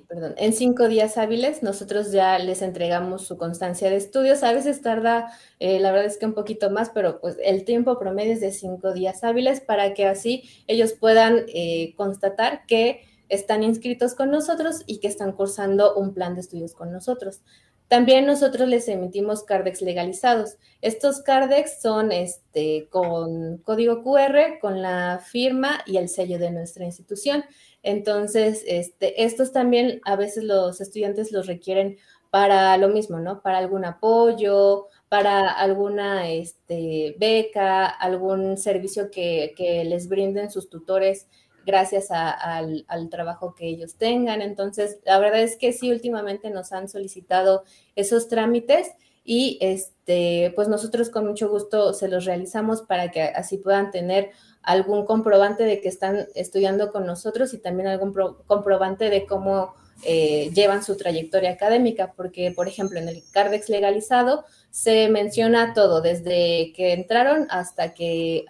perdón, 0.07 0.35
en 0.37 0.53
cinco 0.53 0.87
días 0.87 1.17
hábiles 1.17 1.63
nosotros 1.63 2.11
ya 2.11 2.37
les 2.37 2.61
entregamos 2.61 3.25
su 3.25 3.37
constancia 3.37 3.89
de 3.89 3.95
estudios. 3.95 4.43
A 4.43 4.53
veces 4.53 4.83
tarda, 4.83 5.31
eh, 5.59 5.79
la 5.79 5.91
verdad 5.91 6.05
es 6.05 6.19
que 6.19 6.27
un 6.27 6.35
poquito 6.35 6.69
más, 6.69 6.91
pero 6.91 7.19
pues 7.21 7.37
el 7.43 7.65
tiempo 7.65 7.97
promedio 7.97 8.33
es 8.33 8.41
de 8.41 8.51
cinco 8.51 8.93
días 8.93 9.23
hábiles 9.23 9.61
para 9.61 9.95
que 9.95 10.05
así 10.05 10.43
ellos 10.67 10.93
puedan 10.93 11.45
eh, 11.47 11.95
constatar 11.95 12.67
que 12.67 13.01
están 13.29 13.63
inscritos 13.63 14.13
con 14.13 14.29
nosotros 14.29 14.83
y 14.85 14.99
que 14.99 15.07
están 15.07 15.31
cursando 15.31 15.95
un 15.95 16.13
plan 16.13 16.35
de 16.35 16.41
estudios 16.41 16.73
con 16.73 16.91
nosotros. 16.91 17.41
También 17.89 18.27
nosotros 18.27 18.69
les 18.69 18.87
emitimos 18.87 19.43
CARDEX 19.43 19.81
legalizados. 19.81 20.57
Estos 20.79 21.23
CARDEX 21.23 21.81
son 21.81 22.11
este, 22.11 22.87
con 22.89 23.57
código 23.57 24.03
QR, 24.03 24.59
con 24.61 24.83
la 24.83 25.19
firma 25.25 25.81
y 25.87 25.97
el 25.97 26.07
sello 26.07 26.37
de 26.37 26.51
nuestra 26.51 26.85
institución. 26.85 27.43
Entonces, 27.81 28.63
este, 28.67 29.23
estos 29.23 29.51
también 29.51 30.01
a 30.05 30.15
veces 30.15 30.43
los 30.43 30.81
estudiantes 30.81 31.31
los 31.31 31.47
requieren 31.47 31.97
para 32.29 32.77
lo 32.77 32.89
mismo, 32.89 33.19
¿no? 33.19 33.41
Para 33.41 33.57
algún 33.57 33.83
apoyo, 33.85 34.85
para 35.09 35.49
alguna 35.49 36.29
este, 36.29 37.15
beca, 37.17 37.87
algún 37.87 38.57
servicio 38.57 39.09
que, 39.09 39.55
que 39.57 39.83
les 39.83 40.07
brinden 40.07 40.51
sus 40.51 40.69
tutores 40.69 41.27
gracias 41.69 42.07
al, 42.09 43.09
trabajo 43.11 43.53
que 43.53 43.67
ellos 43.67 43.95
tengan. 43.95 44.41
Entonces, 44.41 44.99
la 45.05 45.19
verdad 45.19 45.41
es 45.41 45.55
que 45.55 45.71
sí, 45.71 45.91
últimamente 45.91 46.49
nos 46.49 46.71
han 46.71 46.89
solicitado 46.89 47.63
esos 47.95 48.27
trámites 48.27 48.87
y 49.23 49.59
este, 49.61 50.51
pues 50.55 50.67
nosotros 50.67 51.11
con 51.11 51.27
mucho 51.27 51.47
gusto 51.47 51.93
se 51.93 52.07
los 52.07 52.25
realizamos 52.25 52.81
para 52.81 53.11
que 53.11 53.21
así 53.21 53.57
puedan 53.57 53.91
tener 53.91 54.31
algún 54.63 55.05
comprobante 55.05 55.63
de 55.63 55.79
que 55.79 55.89
están 55.89 56.27
estudiando 56.33 56.91
con 56.91 57.05
nosotros 57.05 57.53
y 57.53 57.59
también 57.59 57.87
algún 57.87 58.13
comprobante 58.47 59.11
de 59.11 59.27
cómo 59.27 59.75
eh, 60.03 60.49
llevan 60.55 60.83
su 60.83 60.97
trayectoria 60.97 61.51
académica, 61.51 62.13
porque, 62.15 62.51
por 62.51 62.67
ejemplo, 62.67 62.99
en 62.99 63.09
el 63.09 63.21
CARDEX 63.31 63.69
legalizado 63.69 64.45
se 64.71 65.09
menciona 65.09 65.73
todo, 65.73 66.01
desde 66.01 66.73
que 66.73 66.93
entraron 66.93 67.47
hasta 67.49 67.93
que, 67.93 68.45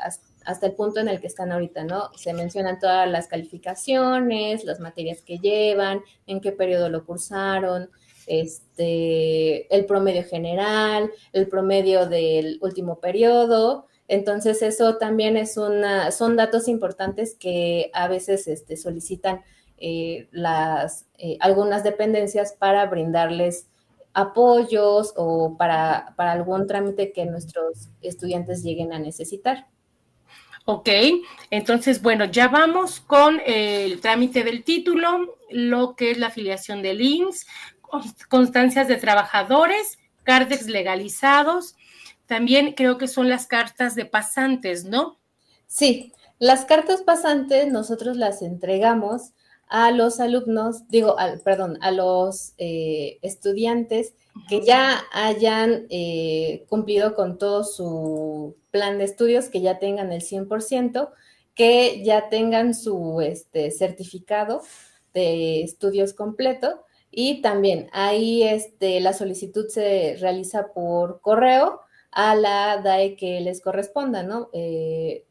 hasta 0.49 0.65
el 0.65 0.73
punto 0.73 0.99
en 0.99 1.07
el 1.07 1.21
que 1.21 1.27
están 1.27 1.51
ahorita, 1.51 1.83
¿no? 1.83 2.09
Se 2.15 2.33
mencionan 2.33 2.79
todas 2.79 3.07
las 3.07 3.27
calificaciones, 3.27 4.63
las 4.63 4.79
materias 4.79 5.21
que 5.21 5.37
llevan, 5.37 6.01
en 6.25 6.41
qué 6.41 6.51
periodo 6.51 6.89
lo 6.89 7.05
cursaron, 7.05 7.91
este, 8.25 9.73
el 9.75 9.85
promedio 9.85 10.23
general, 10.23 11.11
el 11.33 11.47
promedio 11.47 12.07
del 12.07 12.57
último 12.61 12.99
periodo. 12.99 13.85
Entonces, 14.07 14.63
eso 14.63 14.97
también 14.97 15.37
es 15.37 15.55
una, 15.55 16.11
son 16.11 16.35
datos 16.35 16.67
importantes 16.67 17.35
que 17.35 17.91
a 17.93 18.07
veces 18.07 18.47
este, 18.47 18.75
solicitan 18.75 19.41
eh, 19.77 20.29
las, 20.31 21.05
eh, 21.19 21.37
algunas 21.41 21.83
dependencias 21.83 22.53
para 22.53 22.87
brindarles 22.87 23.67
apoyos 24.13 25.13
o 25.15 25.57
para, 25.57 26.15
para 26.17 26.31
algún 26.31 26.65
trámite 26.65 27.13
que 27.13 27.27
nuestros 27.27 27.89
estudiantes 28.01 28.63
lleguen 28.63 28.93
a 28.93 28.99
necesitar. 28.99 29.67
Ok, 30.71 30.87
entonces, 31.49 31.99
bueno, 32.03 32.25
ya 32.25 32.47
vamos 32.47 32.99
con 32.99 33.41
el 33.43 33.99
trámite 34.01 34.43
del 34.43 34.63
título, 34.63 35.35
lo 35.49 35.95
que 35.95 36.11
es 36.11 36.19
la 36.19 36.27
afiliación 36.27 36.83
de 36.83 36.93
links, 36.93 37.47
constancias 38.29 38.87
de 38.87 38.97
trabajadores, 38.97 39.97
cardex 40.21 40.67
legalizados, 40.67 41.75
también 42.27 42.73
creo 42.73 42.99
que 42.99 43.07
son 43.07 43.29
las 43.29 43.47
cartas 43.47 43.95
de 43.95 44.05
pasantes, 44.05 44.85
¿no? 44.85 45.17
Sí, 45.65 46.13
las 46.37 46.65
cartas 46.65 47.01
pasantes 47.01 47.71
nosotros 47.71 48.15
las 48.15 48.43
entregamos 48.43 49.31
a 49.69 49.91
los 49.91 50.19
alumnos, 50.19 50.87
digo, 50.87 51.15
perdón, 51.45 51.77
a 51.81 51.91
los 51.91 52.53
eh, 52.57 53.19
estudiantes 53.21 54.15
que 54.49 54.65
ya 54.65 55.03
hayan 55.13 55.85
eh, 55.89 56.65
cumplido 56.67 57.13
con 57.13 57.37
todo 57.37 57.63
su 57.63 58.57
plan 58.71 58.97
de 58.97 59.03
estudios, 59.03 59.47
que 59.49 59.61
ya 59.61 59.77
tengan 59.77 60.11
el 60.11 60.21
100%, 60.21 61.11
que 61.53 62.03
ya 62.03 62.29
tengan 62.29 62.73
su 62.73 63.21
este, 63.21 63.69
certificado 63.69 64.61
de 65.13 65.61
estudios 65.61 66.13
completo 66.13 66.83
y 67.11 67.41
también 67.41 67.89
ahí 67.91 68.43
este, 68.43 68.99
la 69.01 69.13
solicitud 69.13 69.67
se 69.67 70.17
realiza 70.19 70.73
por 70.73 71.21
correo 71.21 71.81
a 72.11 72.35
la 72.35 72.81
DAE 72.83 73.15
que 73.15 73.39
les 73.41 73.61
corresponda, 73.61 74.23
¿no? 74.23 74.49
Eh, 74.53 75.25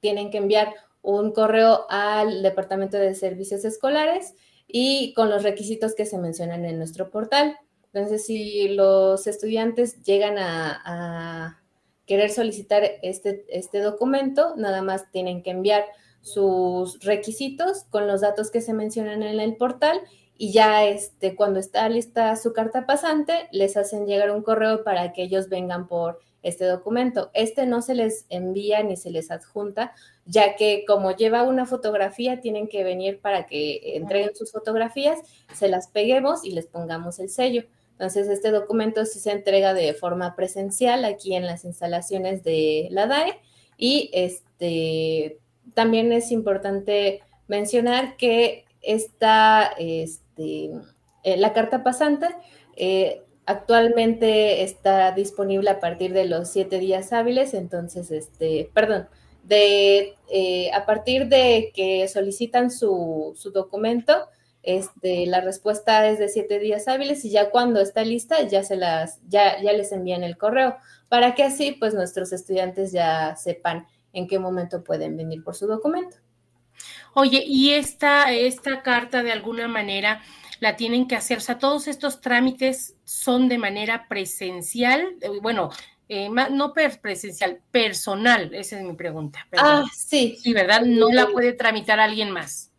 tienen 0.00 0.30
que 0.30 0.38
enviar 0.38 0.74
un 1.08 1.32
correo 1.32 1.86
al 1.88 2.42
Departamento 2.42 2.98
de 2.98 3.14
Servicios 3.14 3.64
Escolares 3.64 4.34
y 4.66 5.14
con 5.14 5.30
los 5.30 5.42
requisitos 5.42 5.94
que 5.94 6.04
se 6.04 6.18
mencionan 6.18 6.66
en 6.66 6.76
nuestro 6.76 7.10
portal. 7.10 7.56
Entonces, 7.94 8.26
si 8.26 8.68
los 8.68 9.26
estudiantes 9.26 10.02
llegan 10.02 10.36
a, 10.38 11.62
querer 12.04 12.30
solicitar 12.30 12.82
este, 13.02 13.44
este 13.48 13.80
documento, 13.80 14.54
nada 14.56 14.80
más 14.82 15.10
tienen 15.10 15.42
que 15.42 15.50
enviar 15.50 15.84
sus 16.22 17.00
requisitos 17.00 17.84
con 17.90 18.06
los 18.06 18.22
datos 18.22 18.50
que 18.50 18.62
se 18.62 18.72
mencionan 18.72 19.22
en 19.22 19.40
el 19.40 19.56
portal 19.56 20.00
y 20.38 20.52
ya 20.52 20.86
este, 20.86 21.36
cuando 21.36 21.58
está 21.58 21.86
lista 21.88 22.34
su 22.36 22.54
carta 22.54 22.86
pasante, 22.86 23.48
les 23.52 23.76
hacen 23.76 24.06
llegar 24.06 24.30
un 24.30 24.42
correo 24.42 24.84
para 24.84 25.12
que 25.12 25.22
ellos 25.22 25.48
vengan 25.50 25.86
por 25.86 26.18
este 26.42 26.64
documento. 26.64 27.30
Este 27.34 27.66
no 27.66 27.82
se 27.82 27.94
les 27.94 28.26
envía 28.28 28.82
ni 28.82 28.96
se 28.96 29.10
les 29.10 29.30
adjunta, 29.30 29.92
ya 30.24 30.56
que 30.56 30.84
como 30.86 31.10
lleva 31.12 31.42
una 31.42 31.66
fotografía, 31.66 32.40
tienen 32.40 32.68
que 32.68 32.84
venir 32.84 33.20
para 33.20 33.46
que 33.46 33.96
entreguen 33.96 34.34
sus 34.34 34.52
fotografías, 34.52 35.18
se 35.54 35.68
las 35.68 35.88
peguemos 35.88 36.44
y 36.44 36.52
les 36.52 36.66
pongamos 36.66 37.18
el 37.18 37.28
sello. 37.28 37.64
Entonces, 37.92 38.28
este 38.28 38.52
documento 38.52 39.04
sí 39.04 39.18
se 39.18 39.32
entrega 39.32 39.74
de 39.74 39.92
forma 39.92 40.36
presencial 40.36 41.04
aquí 41.04 41.34
en 41.34 41.46
las 41.46 41.64
instalaciones 41.64 42.44
de 42.44 42.86
la 42.92 43.06
DAE 43.06 43.40
y 43.76 44.10
este, 44.12 45.38
también 45.74 46.12
es 46.12 46.30
importante 46.30 47.22
mencionar 47.48 48.16
que 48.16 48.66
esta, 48.82 49.72
este, 49.78 50.70
eh, 51.24 51.36
la 51.36 51.52
carta 51.52 51.82
pasante 51.82 52.28
eh, 52.76 53.22
actualmente 53.48 54.62
está 54.62 55.10
disponible 55.12 55.70
a 55.70 55.80
partir 55.80 56.12
de 56.12 56.26
los 56.26 56.50
siete 56.50 56.78
días 56.78 57.14
hábiles, 57.14 57.54
entonces, 57.54 58.10
este, 58.10 58.70
perdón, 58.74 59.08
de, 59.42 60.16
eh, 60.30 60.70
a 60.72 60.84
partir 60.84 61.28
de 61.28 61.72
que 61.74 62.06
solicitan 62.08 62.70
su, 62.70 63.34
su 63.38 63.50
documento, 63.50 64.28
este, 64.62 65.24
la 65.24 65.40
respuesta 65.40 66.06
es 66.08 66.18
de 66.18 66.28
siete 66.28 66.58
días 66.58 66.88
hábiles 66.88 67.24
y 67.24 67.30
ya 67.30 67.48
cuando 67.48 67.80
está 67.80 68.04
lista 68.04 68.42
ya 68.42 68.62
se 68.62 68.76
las, 68.76 69.18
ya, 69.26 69.62
ya 69.62 69.72
les 69.72 69.92
envían 69.92 70.24
el 70.24 70.36
correo 70.36 70.76
para 71.08 71.34
que 71.34 71.42
así 71.42 71.72
pues 71.72 71.94
nuestros 71.94 72.34
estudiantes 72.34 72.92
ya 72.92 73.34
sepan 73.36 73.86
en 74.12 74.26
qué 74.26 74.38
momento 74.38 74.84
pueden 74.84 75.16
venir 75.16 75.42
por 75.42 75.54
su 75.54 75.66
documento. 75.66 76.18
Oye, 77.14 77.42
y 77.46 77.70
esta, 77.70 78.30
esta 78.30 78.82
carta 78.82 79.22
de 79.22 79.32
alguna 79.32 79.68
manera 79.68 80.20
la 80.60 80.76
tienen 80.76 81.08
que 81.08 81.16
hacer, 81.16 81.38
o 81.38 81.40
sea, 81.40 81.58
todos 81.58 81.88
estos 81.88 82.20
trámites 82.20 82.96
son 83.04 83.48
de 83.48 83.58
manera 83.58 84.06
presencial, 84.08 85.16
eh, 85.20 85.30
bueno, 85.40 85.70
eh, 86.08 86.30
no 86.30 86.72
presencial, 86.72 87.60
personal, 87.70 88.54
esa 88.54 88.78
es 88.78 88.84
mi 88.84 88.94
pregunta. 88.94 89.46
Ah, 89.58 89.84
sí. 89.94 90.38
Sí, 90.42 90.54
¿verdad? 90.54 90.82
No 90.82 91.10
la 91.10 91.26
puede 91.26 91.52
tramitar 91.52 92.00
alguien 92.00 92.30
más. 92.30 92.70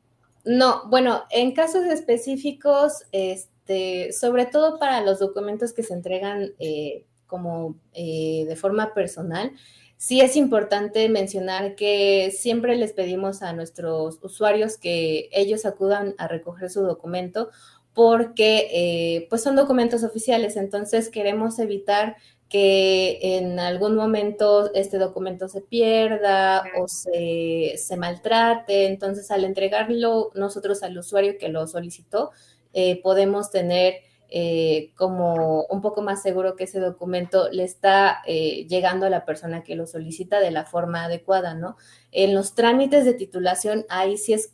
No, 0.45 0.87
bueno, 0.87 1.25
en 1.29 1.53
casos 1.53 1.85
específicos, 1.85 3.03
este, 3.11 4.11
sobre 4.13 4.47
todo 4.47 4.79
para 4.79 5.01
los 5.01 5.19
documentos 5.19 5.73
que 5.73 5.83
se 5.83 5.93
entregan 5.93 6.53
eh, 6.57 7.05
como 7.27 7.75
eh, 7.93 8.45
de 8.47 8.55
forma 8.55 8.95
personal, 8.95 9.51
sí 9.99 10.21
es 10.21 10.37
importante 10.37 11.09
mencionar 11.09 11.75
que 11.75 12.31
siempre 12.31 12.77
les 12.77 12.93
pedimos 12.93 13.41
a 13.41 13.51
nuestros 13.51 14.17
usuarios 14.21 14.77
que 14.77 15.29
ellos 15.33 15.65
acudan 15.65 16.15
a 16.17 16.29
recoger 16.29 16.69
su 16.69 16.81
documento 16.81 17.49
porque 17.93 18.69
eh, 18.71 19.27
pues 19.29 19.43
son 19.43 19.57
documentos 19.57 20.05
oficiales, 20.05 20.55
entonces 20.55 21.09
queremos 21.09 21.59
evitar 21.59 22.15
que 22.47 23.19
en 23.21 23.59
algún 23.59 23.95
momento 23.95 24.73
este 24.73 24.97
documento 24.97 25.49
se 25.49 25.61
pierda 25.61 26.63
o 26.79 26.87
se, 26.87 27.75
maltrate. 27.97 28.85
Entonces, 28.87 29.29
al 29.31 29.43
entregarlo 29.43 30.31
nosotros 30.33 30.81
al 30.81 30.97
usuario 30.97 31.37
que 31.37 31.49
lo 31.49 31.67
solicitó, 31.67 32.31
eh, 32.73 33.01
podemos 33.03 33.51
tener 33.51 33.95
eh, 34.29 34.91
como 34.95 35.65
un 35.65 35.81
poco 35.81 36.01
más 36.01 36.21
seguro 36.21 36.55
que 36.55 36.65
ese 36.65 36.79
documento 36.79 37.49
le 37.49 37.63
está 37.63 38.21
eh, 38.25 38.65
llegando 38.67 39.05
a 39.05 39.09
la 39.09 39.25
persona 39.25 39.63
que 39.63 39.75
lo 39.75 39.87
solicita 39.87 40.39
de 40.39 40.51
la 40.51 40.65
forma 40.65 41.05
adecuada, 41.05 41.53
¿no? 41.53 41.77
En 42.11 42.33
los 42.33 42.55
trámites 42.55 43.05
de 43.05 43.13
titulación, 43.13 43.85
ahí 43.89 44.17
sí 44.17 44.33
es 44.33 44.53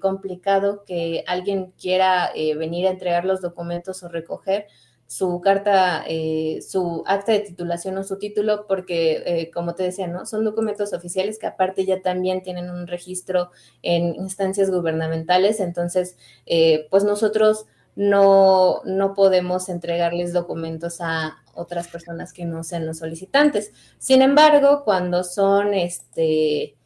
complicado 0.00 0.84
que 0.86 1.22
alguien 1.26 1.74
quiera 1.78 2.32
venir 2.56 2.86
a 2.86 2.90
entregar 2.90 3.26
los 3.26 3.42
documentos 3.42 4.02
o 4.02 4.08
recoger 4.08 4.68
su 5.10 5.40
carta, 5.40 6.04
eh, 6.06 6.60
su 6.62 7.02
acta 7.04 7.32
de 7.32 7.40
titulación 7.40 7.98
o 7.98 8.04
su 8.04 8.16
título, 8.16 8.66
porque, 8.68 9.24
eh, 9.26 9.50
como 9.50 9.74
te 9.74 9.82
decía, 9.82 10.06
¿no? 10.06 10.24
Son 10.24 10.44
documentos 10.44 10.92
oficiales 10.92 11.36
que 11.40 11.48
aparte 11.48 11.84
ya 11.84 12.00
también 12.00 12.44
tienen 12.44 12.70
un 12.70 12.86
registro 12.86 13.50
en 13.82 14.14
instancias 14.14 14.70
gubernamentales, 14.70 15.58
entonces, 15.58 16.16
eh, 16.46 16.86
pues 16.90 17.02
nosotros 17.02 17.66
no, 17.96 18.82
no 18.84 19.14
podemos 19.14 19.68
entregarles 19.68 20.32
documentos 20.32 21.00
a 21.00 21.38
otras 21.54 21.88
personas 21.88 22.32
que 22.32 22.44
no 22.44 22.64
sean 22.64 22.86
los 22.86 22.98
solicitantes. 22.98 23.72
Sin 23.98 24.22
embargo, 24.22 24.82
cuando 24.84 25.24
son 25.24 25.74
este, 25.74 26.76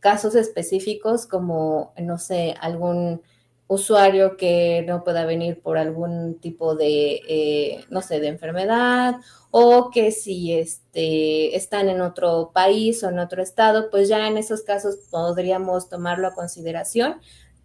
casos 0.00 0.34
específicos 0.34 1.26
como, 1.26 1.92
no 1.98 2.18
sé, 2.18 2.54
algún 2.60 3.22
usuario 3.72 4.36
que 4.36 4.84
no 4.86 5.02
pueda 5.02 5.24
venir 5.24 5.60
por 5.60 5.78
algún 5.78 6.38
tipo 6.40 6.74
de, 6.74 7.20
eh, 7.28 7.84
no 7.88 8.02
sé, 8.02 8.20
de 8.20 8.28
enfermedad 8.28 9.16
o 9.50 9.90
que 9.90 10.10
si 10.12 10.52
este, 10.52 11.56
están 11.56 11.88
en 11.88 12.00
otro 12.00 12.50
país 12.52 13.02
o 13.02 13.08
en 13.08 13.18
otro 13.18 13.42
estado, 13.42 13.90
pues 13.90 14.08
ya 14.08 14.26
en 14.26 14.36
esos 14.36 14.62
casos 14.62 14.96
podríamos 15.10 15.88
tomarlo 15.88 16.28
a 16.28 16.34
consideración. 16.34 17.20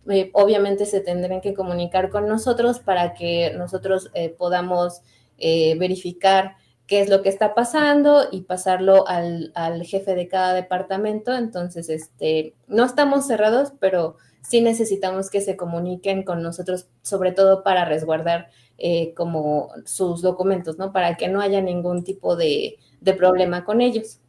Eh, 0.10 0.30
obviamente 0.34 0.86
se 0.86 1.02
tendrán 1.02 1.42
que 1.42 1.54
comunicar 1.54 2.10
con 2.10 2.28
nosotros 2.28 2.80
para 2.80 3.14
que 3.14 3.54
nosotros 3.58 4.10
eh, 4.14 4.30
podamos 4.30 5.02
verificar 5.40 6.56
qué 6.88 7.02
es 7.02 7.10
lo 7.10 7.22
que 7.22 7.30
está 7.30 7.54
pasando 7.54 8.24
y 8.32 8.42
pasarlo 8.42 9.08
al, 9.08 9.52
al, 9.54 9.84
jefe 9.84 10.16
de 10.16 10.28
cada 10.28 10.56
departamento. 10.56 11.36
Entonces, 11.36 11.90
este, 11.90 12.56
no 12.68 12.86
estamos 12.86 13.28
cerrados, 13.28 13.74
pero 13.80 14.16
sí 14.42 14.62
necesitamos 14.62 15.30
que 15.30 15.42
se 15.42 15.58
comuniquen 15.58 16.24
con 16.24 16.42
nosotros, 16.42 16.88
sobre 17.04 17.34
todo 17.34 17.64
para 17.64 17.86
resguardar 17.86 18.48
eh, 18.80 19.14
como 19.16 19.72
sus 19.86 20.22
documentos, 20.22 20.78
¿no? 20.78 20.94
Para 20.94 21.18
que 21.18 21.28
no 21.28 21.42
haya 21.42 21.62
ningún 21.62 22.04
tipo 22.04 22.36
de, 22.36 22.78
problema 23.18 23.64
con 23.64 23.82
ellos. 23.82 24.20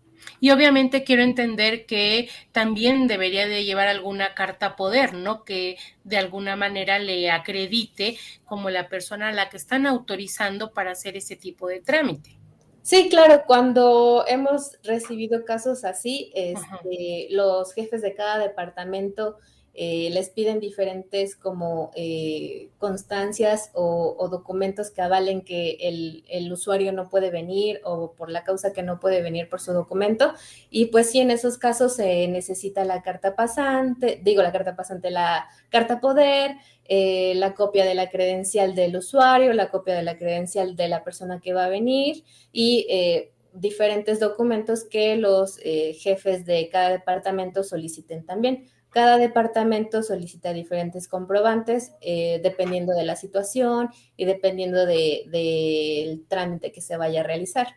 Y 0.40 0.50
obviamente 0.50 1.04
quiero 1.04 1.22
entender 1.22 1.86
que 1.86 2.28
también 2.52 3.06
debería 3.06 3.46
de 3.46 3.64
llevar 3.64 3.88
alguna 3.88 4.34
carta 4.34 4.76
poder, 4.76 5.14
¿no? 5.14 5.44
Que 5.44 5.76
de 6.04 6.16
alguna 6.16 6.56
manera 6.56 6.98
le 6.98 7.30
acredite 7.30 8.16
como 8.44 8.70
la 8.70 8.88
persona 8.88 9.28
a 9.28 9.32
la 9.32 9.48
que 9.48 9.56
están 9.56 9.86
autorizando 9.86 10.72
para 10.72 10.92
hacer 10.92 11.16
ese 11.16 11.36
tipo 11.36 11.68
de 11.68 11.80
trámite. 11.80 12.38
Sí, 12.82 13.10
claro, 13.10 13.42
cuando 13.46 14.24
hemos 14.26 14.78
recibido 14.82 15.44
casos 15.44 15.84
así, 15.84 16.32
este, 16.34 17.28
los 17.30 17.74
jefes 17.74 18.00
de 18.00 18.14
cada 18.14 18.38
departamento 18.38 19.36
eh, 19.80 20.10
les 20.10 20.28
piden 20.30 20.58
diferentes 20.58 21.36
como 21.36 21.92
eh, 21.94 22.68
constancias 22.78 23.70
o, 23.74 24.28
documentos 24.28 24.90
que 24.90 25.02
avalen 25.02 25.42
que 25.42 25.78
el, 25.80 26.52
usuario 26.52 26.90
no 26.90 27.08
puede 27.08 27.30
venir 27.30 27.80
o 27.84 28.10
por 28.14 28.28
la 28.28 28.42
causa 28.42 28.72
que 28.72 28.82
no 28.82 28.98
puede 28.98 29.22
venir 29.22 29.48
por 29.48 29.60
su 29.60 29.72
documento. 29.72 30.34
Y 30.68 30.86
pues 30.86 31.12
sí, 31.12 31.20
en 31.20 31.30
esos 31.30 31.58
casos 31.58 31.94
se 31.94 32.26
necesita 32.26 32.84
la 32.84 33.02
carta 33.02 33.36
pasante, 33.36 34.20
digo 34.20 34.42
la 34.42 34.50
carta 34.50 34.74
pasante, 34.74 35.12
la 35.12 35.46
carta 35.68 36.00
poder, 36.00 36.56
eh, 36.86 37.34
la 37.36 37.54
copia 37.54 37.84
de 37.84 37.94
la 37.94 38.10
credencial 38.10 38.74
del 38.74 38.96
usuario, 38.96 39.52
la 39.52 39.70
copia 39.70 39.94
de 39.94 40.02
la 40.02 40.18
credencial 40.18 40.74
de 40.74 40.88
la 40.88 41.04
persona 41.04 41.40
que 41.40 41.52
va 41.52 41.66
a 41.66 41.68
venir 41.68 42.24
y 42.50 43.28
diferentes 43.52 44.18
documentos 44.18 44.82
que 44.82 45.14
los 45.16 45.58
jefes 45.58 46.44
de 46.46 46.68
cada 46.68 46.90
departamento 46.90 47.62
soliciten 47.62 48.26
también. 48.26 48.68
Cada 48.90 49.18
departamento 49.18 50.02
solicita 50.02 50.52
diferentes 50.52 51.08
comprobantes 51.08 51.92
eh, 52.00 52.40
dependiendo 52.42 52.94
de 52.94 53.04
la 53.04 53.16
situación 53.16 53.90
y 54.16 54.24
dependiendo 54.24 54.86
del 54.86 56.24
trámite 56.28 56.72
que 56.72 56.80
se 56.80 56.96
vaya 56.96 57.20
a 57.20 57.24
realizar. 57.24 57.68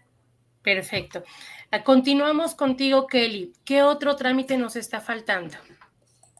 Perfecto. 0.61 1.23
Ah, 1.71 1.83
continuamos 1.83 2.55
contigo, 2.55 3.07
Kelly. 3.07 3.53
¿Qué 3.65 3.83
otro 3.83 4.15
trámite 4.15 4.57
nos 4.57 4.75
está 4.75 5.01
faltando? 5.01 5.55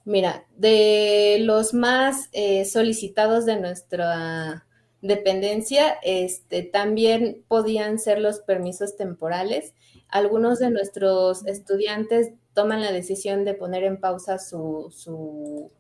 Mira, 0.05 0.45
de 0.55 1.37
los 1.41 1.73
más 1.73 2.29
eh, 2.31 2.65
solicitados 2.65 3.45
de 3.45 3.59
nuestra 3.59 4.65
dependencia, 5.01 5.97
este, 6.03 6.63
también 6.63 7.43
podían 7.47 7.99
ser 7.99 8.19
los 8.19 8.39
permisos 8.39 8.95
temporales. 8.95 9.73
Algunos 10.09 10.59
de 10.59 10.69
nuestros 10.69 11.45
estudiantes 11.45 12.33
toman 12.53 12.81
la 12.81 12.91
decisión 12.91 13.45
de 13.45 13.53
poner 13.53 13.83
en 13.83 13.99
pausa 13.99 14.37
su, 14.39 15.71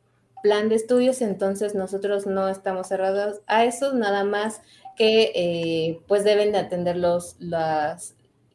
plan 0.41 0.69
de 0.69 0.75
estudios, 0.75 1.21
entonces 1.21 1.75
nosotros 1.75 2.25
no 2.25 2.49
estamos 2.49 2.87
cerrados 2.87 3.41
a 3.45 3.63
eso, 3.63 3.93
nada 3.93 4.23
más 4.23 4.61
que 4.97 5.31
eh, 5.35 5.99
pues 6.07 6.23
deben 6.23 6.51
de 6.51 6.57
atender 6.57 6.97
los, 6.97 7.35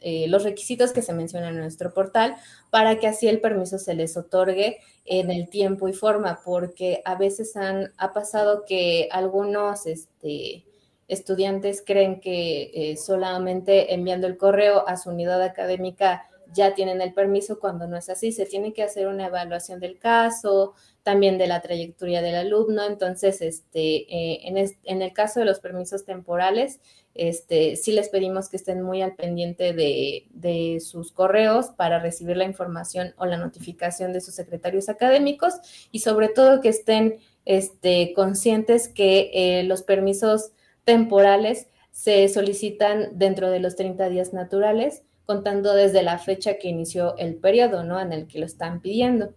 eh, 0.09 0.29
los 0.29 0.45
requisitos 0.45 0.93
que 0.93 1.03
se 1.03 1.13
mencionan 1.13 1.55
en 1.55 1.63
nuestro 1.63 1.93
portal 1.93 2.37
para 2.71 3.01
que 3.01 3.09
así 3.09 3.27
el 3.27 3.41
permiso 3.41 3.77
se 3.77 3.93
les 3.95 4.17
otorgue 4.17 4.79
en 5.05 5.33
el 5.33 5.49
tiempo 5.49 5.89
y 5.89 5.93
forma, 5.93 6.39
porque 6.45 7.03
a 7.05 7.17
veces 7.17 7.57
han, 7.57 7.93
ha 7.97 8.13
pasado 8.13 8.65
que 8.65 9.09
algunos 9.11 9.85
este, 9.87 10.65
estudiantes 11.09 11.83
creen 11.85 12.21
que 12.21 12.71
eh, 12.73 12.97
solamente 12.97 13.95
enviando 13.95 14.29
el 14.29 14.37
correo 14.37 14.87
a 14.87 14.97
su 14.97 15.11
unidad 15.11 15.43
académica 15.43 16.29
ya 16.53 16.73
tienen 16.73 17.01
el 17.01 17.13
permiso 17.13 17.59
cuando 17.59 17.89
no 17.89 17.97
es 17.97 18.09
así. 18.09 18.31
Se 18.31 18.47
tiene 18.47 18.73
que 18.73 18.85
hacer 18.85 19.09
una 19.09 19.27
evaluación 19.27 19.81
del 19.81 19.99
caso, 19.99 20.75
también 21.03 21.39
de 21.39 21.49
la 21.49 21.61
trayectoria 21.61 22.23
del 22.23 22.37
alumno. 22.37 22.85
Entonces, 22.85 23.41
este, 23.43 24.07
eh, 24.09 24.69
en, 24.85 25.03
el 25.03 25.13
caso 25.13 25.41
de 25.41 25.47
los 25.47 25.59
permisos 25.59 26.05
temporales, 26.05 26.81
este, 27.19 27.77
sí 27.77 27.93
les 27.93 28.09
pedimos 28.09 28.49
que 28.49 28.57
estén 28.57 28.83
muy 28.83 29.03
al 29.03 29.15
pendiente 29.15 29.73
de, 29.73 30.81
sus 30.81 31.13
correos 31.13 31.67
para 31.77 31.99
recibir 31.99 32.37
la 32.37 32.45
información 32.45 33.15
o 33.17 33.27
la 33.27 33.37
notificación 33.37 34.13
de 34.13 34.21
sus 34.21 34.35
secretarios 34.35 34.89
académicos 34.89 35.55
y 35.91 36.01
sobre 36.01 36.29
todo 36.29 36.61
que 36.61 36.69
estén 36.69 37.19
este, 37.45 38.13
conscientes 38.15 38.89
que 38.89 39.31
eh, 39.33 39.63
los 39.65 39.83
permisos 39.83 40.53
temporales 40.85 41.69
se 41.91 42.29
solicitan 42.29 43.11
dentro 43.19 43.51
de 43.51 43.61
los 43.61 43.77
30 43.77 44.09
días 44.09 44.33
naturales 44.33 45.03
contando 45.27 45.75
desde 45.75 46.03
la 46.03 46.19
fecha 46.19 46.59
que 46.59 46.69
inició 46.69 47.17
el 47.19 47.35
periodo, 47.35 47.83
¿no? 47.83 48.01
En 48.01 48.13
el 48.13 48.27
que 48.29 48.39
lo 48.39 48.47
están 48.47 48.81
pidiendo. 48.81 49.35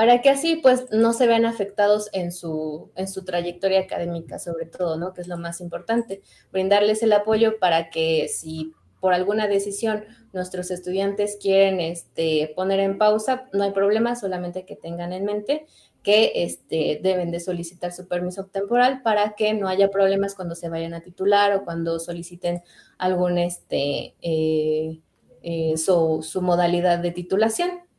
Para 0.00 0.22
que 0.22 0.30
así, 0.30 0.56
pues, 0.56 0.90
no 0.92 1.12
se 1.12 1.26
vean 1.26 1.44
afectados 1.44 2.08
en 2.14 2.32
su, 2.32 2.90
en 2.96 3.06
su 3.06 3.22
trayectoria 3.22 3.80
académica, 3.80 4.38
sobre 4.38 4.64
todo, 4.64 4.96
¿no? 4.96 5.12
Que 5.12 5.20
es 5.20 5.28
lo 5.28 5.36
más 5.36 5.60
importante. 5.60 6.22
Brindarles 6.50 7.02
el 7.02 7.12
apoyo 7.12 7.58
para 7.58 7.90
que 7.90 8.26
si 8.28 8.72
por 8.98 9.12
alguna 9.12 9.46
decisión 9.46 10.06
nuestros 10.32 10.70
estudiantes 10.70 11.36
quieren 11.38 11.80
este, 11.80 12.50
poner 12.56 12.80
en 12.80 12.96
pausa, 12.96 13.50
no 13.52 13.62
hay 13.62 13.72
problema, 13.72 14.16
solamente 14.16 14.64
que 14.64 14.74
tengan 14.74 15.12
en 15.12 15.26
mente 15.26 15.66
que 16.02 16.32
este, 16.34 17.00
deben 17.02 17.30
de 17.30 17.38
solicitar 17.38 17.92
su 17.92 18.08
permiso 18.08 18.46
temporal 18.46 19.02
para 19.02 19.34
que 19.34 19.52
no 19.52 19.68
haya 19.68 19.90
problemas 19.90 20.34
cuando 20.34 20.54
se 20.54 20.70
vayan 20.70 20.94
a 20.94 21.02
titular 21.02 21.54
o 21.54 21.64
cuando 21.66 22.00
soliciten 22.00 22.62
algún 22.96 23.36
este, 23.36 24.14
eh, 24.22 24.98
eh, 25.42 25.76
su, 25.76 26.20
su 26.22 26.40
modalidad 26.40 27.00
de 27.00 27.10
titulación. 27.10 27.89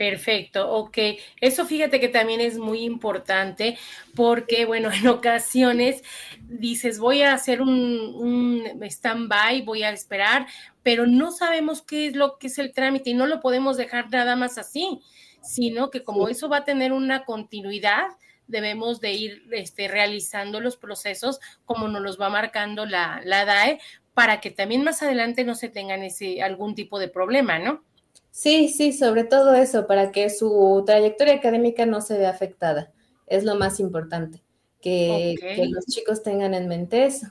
Perfecto, 0.00 0.72
ok. 0.72 0.96
Eso 1.42 1.66
fíjate 1.66 2.00
que 2.00 2.08
también 2.08 2.40
es 2.40 2.56
muy 2.56 2.84
importante 2.84 3.76
porque, 4.16 4.64
bueno, 4.64 4.90
en 4.90 5.06
ocasiones 5.08 6.02
dices, 6.40 6.98
voy 6.98 7.20
a 7.20 7.34
hacer 7.34 7.60
un, 7.60 7.70
un 7.70 8.82
stand-by, 8.82 9.60
voy 9.60 9.82
a 9.82 9.90
esperar, 9.90 10.46
pero 10.82 11.06
no 11.06 11.32
sabemos 11.32 11.82
qué 11.82 12.06
es 12.06 12.16
lo 12.16 12.38
que 12.38 12.46
es 12.46 12.56
el 12.56 12.72
trámite 12.72 13.10
y 13.10 13.14
no 13.14 13.26
lo 13.26 13.42
podemos 13.42 13.76
dejar 13.76 14.08
nada 14.08 14.36
más 14.36 14.56
así, 14.56 15.02
sino 15.42 15.90
que 15.90 16.02
como 16.02 16.30
eso 16.30 16.48
va 16.48 16.58
a 16.58 16.64
tener 16.64 16.94
una 16.94 17.26
continuidad, 17.26 18.06
debemos 18.46 19.02
de 19.02 19.12
ir 19.12 19.42
este, 19.52 19.86
realizando 19.86 20.60
los 20.60 20.78
procesos 20.78 21.40
como 21.66 21.88
nos 21.88 22.00
los 22.00 22.18
va 22.18 22.30
marcando 22.30 22.86
la, 22.86 23.20
la 23.22 23.44
DAE 23.44 23.78
para 24.14 24.40
que 24.40 24.50
también 24.50 24.82
más 24.82 25.02
adelante 25.02 25.44
no 25.44 25.54
se 25.54 25.68
tengan 25.68 26.02
ese 26.02 26.40
algún 26.40 26.74
tipo 26.74 26.98
de 26.98 27.08
problema, 27.08 27.58
¿no? 27.58 27.84
Sí, 28.30 28.68
sí, 28.68 28.92
sobre 28.92 29.24
todo 29.24 29.54
eso, 29.54 29.86
para 29.86 30.12
que 30.12 30.30
su 30.30 30.82
trayectoria 30.86 31.34
académica 31.34 31.86
no 31.86 32.00
se 32.00 32.16
vea 32.16 32.30
afectada. 32.30 32.92
Es 33.26 33.44
lo 33.44 33.54
más 33.54 33.80
importante, 33.80 34.42
que, 34.80 35.36
los 35.70 35.86
chicos 35.86 36.22
tengan 36.22 36.54
en 36.54 36.68
mente 36.68 37.04
eso. 37.04 37.26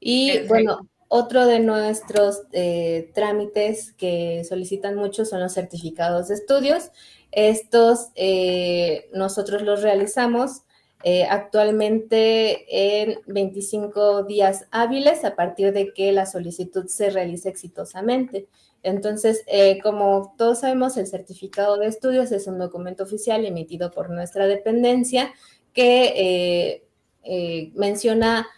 Y 0.00 0.40
bueno, 0.48 0.88
otro 1.08 1.46
de 1.46 1.60
nuestros 1.60 2.42
eh, 2.52 3.10
trámites 3.14 3.92
que 3.92 4.44
solicitan 4.48 4.96
mucho 4.96 5.24
son 5.24 5.40
los 5.40 5.52
certificados 5.52 6.28
de 6.28 6.34
estudios. 6.34 6.90
Estos 7.30 8.08
eh, 8.14 9.10
nosotros 9.12 9.62
los 9.62 9.82
realizamos 9.82 10.62
eh, 11.04 11.24
actualmente 11.24 13.02
en 13.02 13.18
25 13.26 14.22
días 14.22 14.66
hábiles 14.70 15.24
a 15.24 15.34
partir 15.34 15.72
de 15.72 15.92
que 15.92 16.12
la 16.12 16.26
solicitud 16.26 16.86
se 16.86 17.10
realice 17.10 17.48
exitosamente. 17.48 18.48
Entonces, 18.82 19.44
eh, 19.46 19.80
como 19.82 20.34
todos 20.36 20.60
sabemos, 20.60 20.96
el 20.96 21.06
certificado 21.06 21.76
de 21.76 21.86
estudios 21.86 22.32
es 22.32 22.46
un 22.46 22.58
documento 22.58 23.04
oficial 23.04 23.44
emitido 23.44 23.90
por 23.90 24.10
nuestra 24.10 24.46
dependencia 24.46 25.32
que 25.72 26.12
eh, 26.16 26.84
eh, 27.22 27.70
menciona 27.74 28.48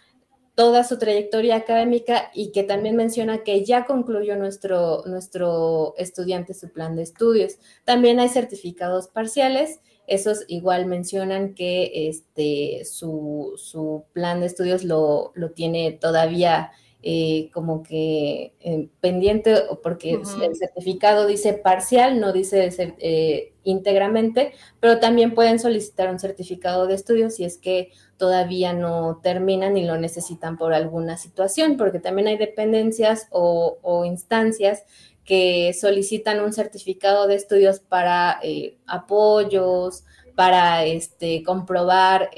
toda 0.55 0.83
su 0.85 0.97
trayectoria 0.97 1.57
académica 1.57 2.31
y 2.33 2.51
que 2.51 2.63
también 2.63 2.95
menciona 2.95 3.43
que 3.43 3.65
ya 3.65 3.85
concluyó 3.85 4.37
nuestro, 4.37 5.03
nuestro 5.05 5.93
estudiante 5.97 6.53
su 6.53 6.69
plan 6.71 6.95
de 6.95 7.03
estudios. 7.03 7.57
También 7.83 8.19
hay 8.19 8.29
certificados 8.29 9.09
parciales, 9.09 9.81
esos 10.07 10.45
igual 10.47 10.85
mencionan 10.85 11.55
que 11.55 12.07
este, 12.07 12.85
su, 12.85 13.53
su 13.57 14.05
plan 14.13 14.39
de 14.39 14.45
estudios 14.45 14.83
lo, 14.83 15.31
lo 15.35 15.51
tiene 15.51 15.91
todavía 15.91 16.71
eh, 17.07 17.51
como 17.53 17.83
que 17.83 18.55
eh, 18.61 18.89
pendiente, 18.99 19.55
porque 19.83 20.13
el 20.13 20.55
certificado 20.55 21.27
dice 21.27 21.53
parcial, 21.53 22.19
no 22.19 22.33
dice 22.33 22.67
eh, 22.97 23.53
íntegramente, 23.63 24.53
pero 24.79 24.97
también 24.99 25.35
pueden 25.35 25.59
solicitar 25.59 26.09
un 26.09 26.17
certificado 26.17 26.87
de 26.87 26.95
estudio 26.95 27.29
si 27.29 27.43
es 27.43 27.59
que 27.59 27.91
todavía 28.17 28.73
no 28.73 29.19
terminan 29.21 29.77
y 29.77 29.85
lo 29.85 29.97
necesitan 29.97 30.57
por 30.57 30.73
alguna 30.73 31.15
situación, 31.15 31.77
porque 31.77 31.99
también 31.99 32.27
hay 32.27 32.37
dependencias 32.37 33.27
o, 33.29 34.03
instancias 34.03 34.81
que 35.23 35.73
solicitan 35.79 36.39
un 36.39 36.53
certificado 36.53 37.27
de 37.27 37.35
estudios 37.35 37.81
para 37.81 38.39
apoyos, 38.87 40.05
para 40.33 40.85
este, 40.85 41.43
comprobar 41.43 42.31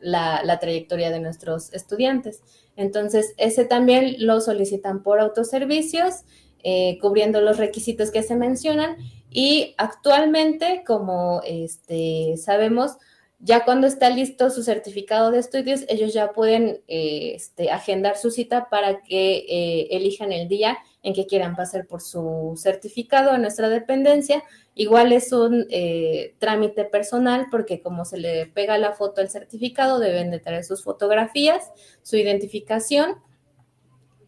la, 0.00 0.42
la, 0.44 0.58
trayectoria 0.58 1.10
de 1.10 1.20
nuestros 1.20 1.72
estudiantes. 1.72 2.42
Entonces, 2.80 3.34
ese 3.36 3.66
también 3.66 4.16
lo 4.18 4.40
solicitan 4.40 5.02
por 5.02 5.20
autoservicios, 5.20 6.22
eh, 6.62 6.96
cubriendo 7.02 7.42
los 7.42 7.58
requisitos 7.58 8.10
que 8.10 8.22
se 8.22 8.36
mencionan. 8.36 8.96
Y 9.30 9.74
actualmente, 9.76 10.82
como 10.86 11.42
este, 11.44 12.36
sabemos, 12.38 12.92
ya 13.38 13.66
cuando 13.66 13.86
está 13.86 14.08
listo 14.08 14.48
su 14.48 14.62
certificado 14.62 15.30
de 15.30 15.40
estudios, 15.40 15.84
ellos 15.88 16.14
ya 16.14 16.32
pueden 16.32 16.80
eh, 16.88 17.32
este, 17.34 17.70
agendar 17.70 18.16
su 18.16 18.30
cita 18.30 18.70
para 18.70 19.02
que 19.02 19.44
eh, 19.46 19.88
elijan 19.90 20.32
el 20.32 20.48
día 20.48 20.78
en 21.02 21.14
que 21.14 21.26
quieran 21.26 21.56
pasar 21.56 21.86
por 21.86 22.00
su 22.00 22.54
certificado 22.56 23.30
a 23.30 23.38
nuestra 23.38 23.68
dependencia. 23.68 24.44
Igual 24.74 25.12
es 25.12 25.32
un 25.32 25.66
eh, 25.70 26.34
trámite 26.38 26.84
personal 26.84 27.46
porque 27.50 27.80
como 27.80 28.04
se 28.04 28.18
le 28.18 28.46
pega 28.46 28.76
la 28.78 28.92
foto 28.92 29.20
al 29.20 29.30
certificado, 29.30 29.98
deben 29.98 30.30
de 30.30 30.40
traer 30.40 30.64
sus 30.64 30.82
fotografías, 30.82 31.70
su 32.02 32.16
identificación 32.16 33.16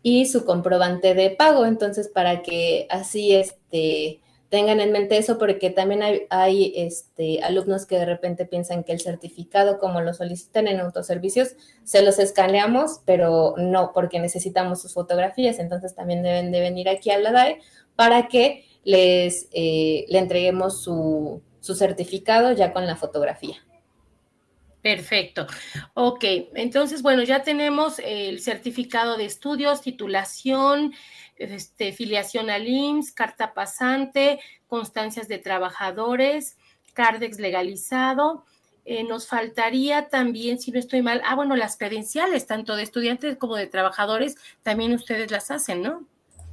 y 0.03 0.27
su 0.27 0.45
comprobante 0.45 1.15
de 1.15 1.31
pago. 1.31 1.67
Entonces, 1.67 2.09
para 2.09 2.43
que 2.43 2.87
así 2.91 3.35
este, 3.35 4.21
tengan 4.53 4.81
en 4.81 4.93
mente 4.93 5.17
eso 5.17 5.39
porque 5.39 5.71
también 5.71 6.03
hay, 6.29 6.75
este, 6.77 7.43
alumnos 7.43 7.87
que 7.87 7.97
de 7.97 8.05
repente 8.05 8.45
piensan 8.45 8.85
que 8.85 8.93
el 8.93 9.01
certificado, 9.01 9.79
como 9.79 10.03
lo 10.03 10.13
solicitan 10.13 10.69
en 10.69 10.79
autoservicios, 10.79 11.57
se 11.85 12.03
los 12.03 12.19
escaneamos, 12.19 13.01
pero 13.07 13.55
no, 13.57 13.93
porque 13.95 14.21
necesitamos 14.21 14.83
sus 14.83 14.93
fotografías, 14.93 15.59
entonces 15.59 15.95
también 15.95 16.23
deben 16.23 16.53
de 16.53 16.61
venir 16.61 16.91
aquí 16.91 17.09
a 17.11 17.19
la 17.19 17.33
DAE 17.33 17.61
para 17.97 18.29
que 18.29 18.67
les 18.85 19.49
eh, 19.53 20.05
le 20.11 20.19
entreguemos 20.19 20.83
su, 20.83 21.41
su 21.61 21.75
certificado 21.75 22.53
ya 22.53 22.75
con 22.75 22.87
la 22.87 22.97
fotografía. 22.97 23.57
Perfecto. 24.83 25.47
Ok, 25.95 26.25
entonces, 26.57 27.01
bueno, 27.03 27.23
ya 27.23 27.43
tenemos 27.43 28.01
el 28.01 28.41
certificado 28.41 29.17
de 29.17 29.25
estudios, 29.25 29.81
titulación, 29.81 30.93
este, 31.37 31.93
filiación 31.93 32.51
al 32.51 32.67
IMSS, 32.67 33.13
carta 33.13 33.55
pasante, 33.55 34.41
constancias 34.67 35.29
de 35.29 35.39
trabajadores, 35.39 36.57
CARDEX 36.95 37.39
legalizado. 37.39 38.45
Eh, 38.85 39.05
nos 39.05 39.29
faltaría 39.29 40.09
también, 40.09 40.59
si 40.59 40.73
no 40.73 40.79
estoy 40.79 41.03
mal, 41.03 41.23
ah, 41.25 41.37
bueno, 41.37 41.55
las 41.55 41.77
credenciales, 41.77 42.47
tanto 42.47 42.75
de 42.75 42.83
estudiantes 42.83 43.37
como 43.37 43.57
de 43.57 43.67
trabajadores, 43.67 44.37
también 44.63 44.93
ustedes 44.93 45.31
las 45.31 45.51
hacen, 45.51 45.83
¿no? 45.83 46.07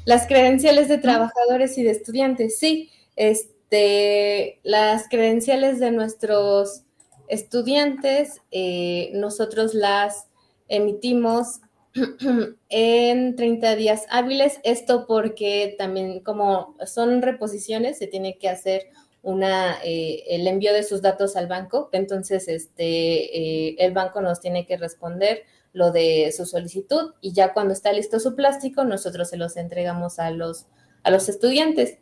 Las 0.06 0.28
credenciales 0.28 0.88
de 0.88 1.00
trabajadores 1.00 1.78
y 1.78 1.84
de 1.84 1.92
estudiantes, 1.92 2.60
sí. 2.60 2.92
Este, 3.16 4.60
las 4.64 5.10
credenciales 5.10 5.80
de 5.80 5.92
nuestros 5.92 6.84
estudiantes, 7.28 8.42
eh, 8.52 9.12
nosotros 9.14 9.74
las 9.74 10.28
emitimos 10.68 11.62
en 12.70 13.36
30 13.36 13.76
días 13.76 14.06
hábiles. 14.10 14.60
Esto 14.64 15.06
porque 15.08 15.76
también 15.78 16.22
como 16.22 16.76
son 16.86 17.22
reposiciones, 17.22 17.98
se 17.98 18.08
tiene 18.08 18.38
que 18.38 18.50
hacer 18.50 18.88
una, 19.22 19.78
eh, 19.84 20.24
el 20.30 20.48
envío 20.48 20.74
de 20.74 20.84
sus 20.84 21.02
datos 21.02 21.36
al 21.36 21.48
banco. 21.48 21.90
Entonces, 21.92 22.48
este, 22.48 23.68
eh, 23.68 23.76
el 23.80 23.94
banco 23.94 24.22
nos 24.22 24.40
tiene 24.40 24.66
que 24.66 24.78
responder 24.78 25.44
lo 25.74 25.92
de 25.92 26.34
su 26.36 26.46
solicitud 26.46 27.14
y 27.22 27.32
ya 27.34 27.54
cuando 27.54 27.74
está 27.74 27.94
listo 27.94 28.20
su 28.20 28.36
plástico, 28.36 28.84
nosotros 28.86 29.30
se 29.30 29.38
los 29.38 29.56
entregamos 29.56 30.20
a 30.20 30.32
los, 30.32 30.66
a 31.04 31.12
los 31.12 31.30
estudiantes. 31.30 32.00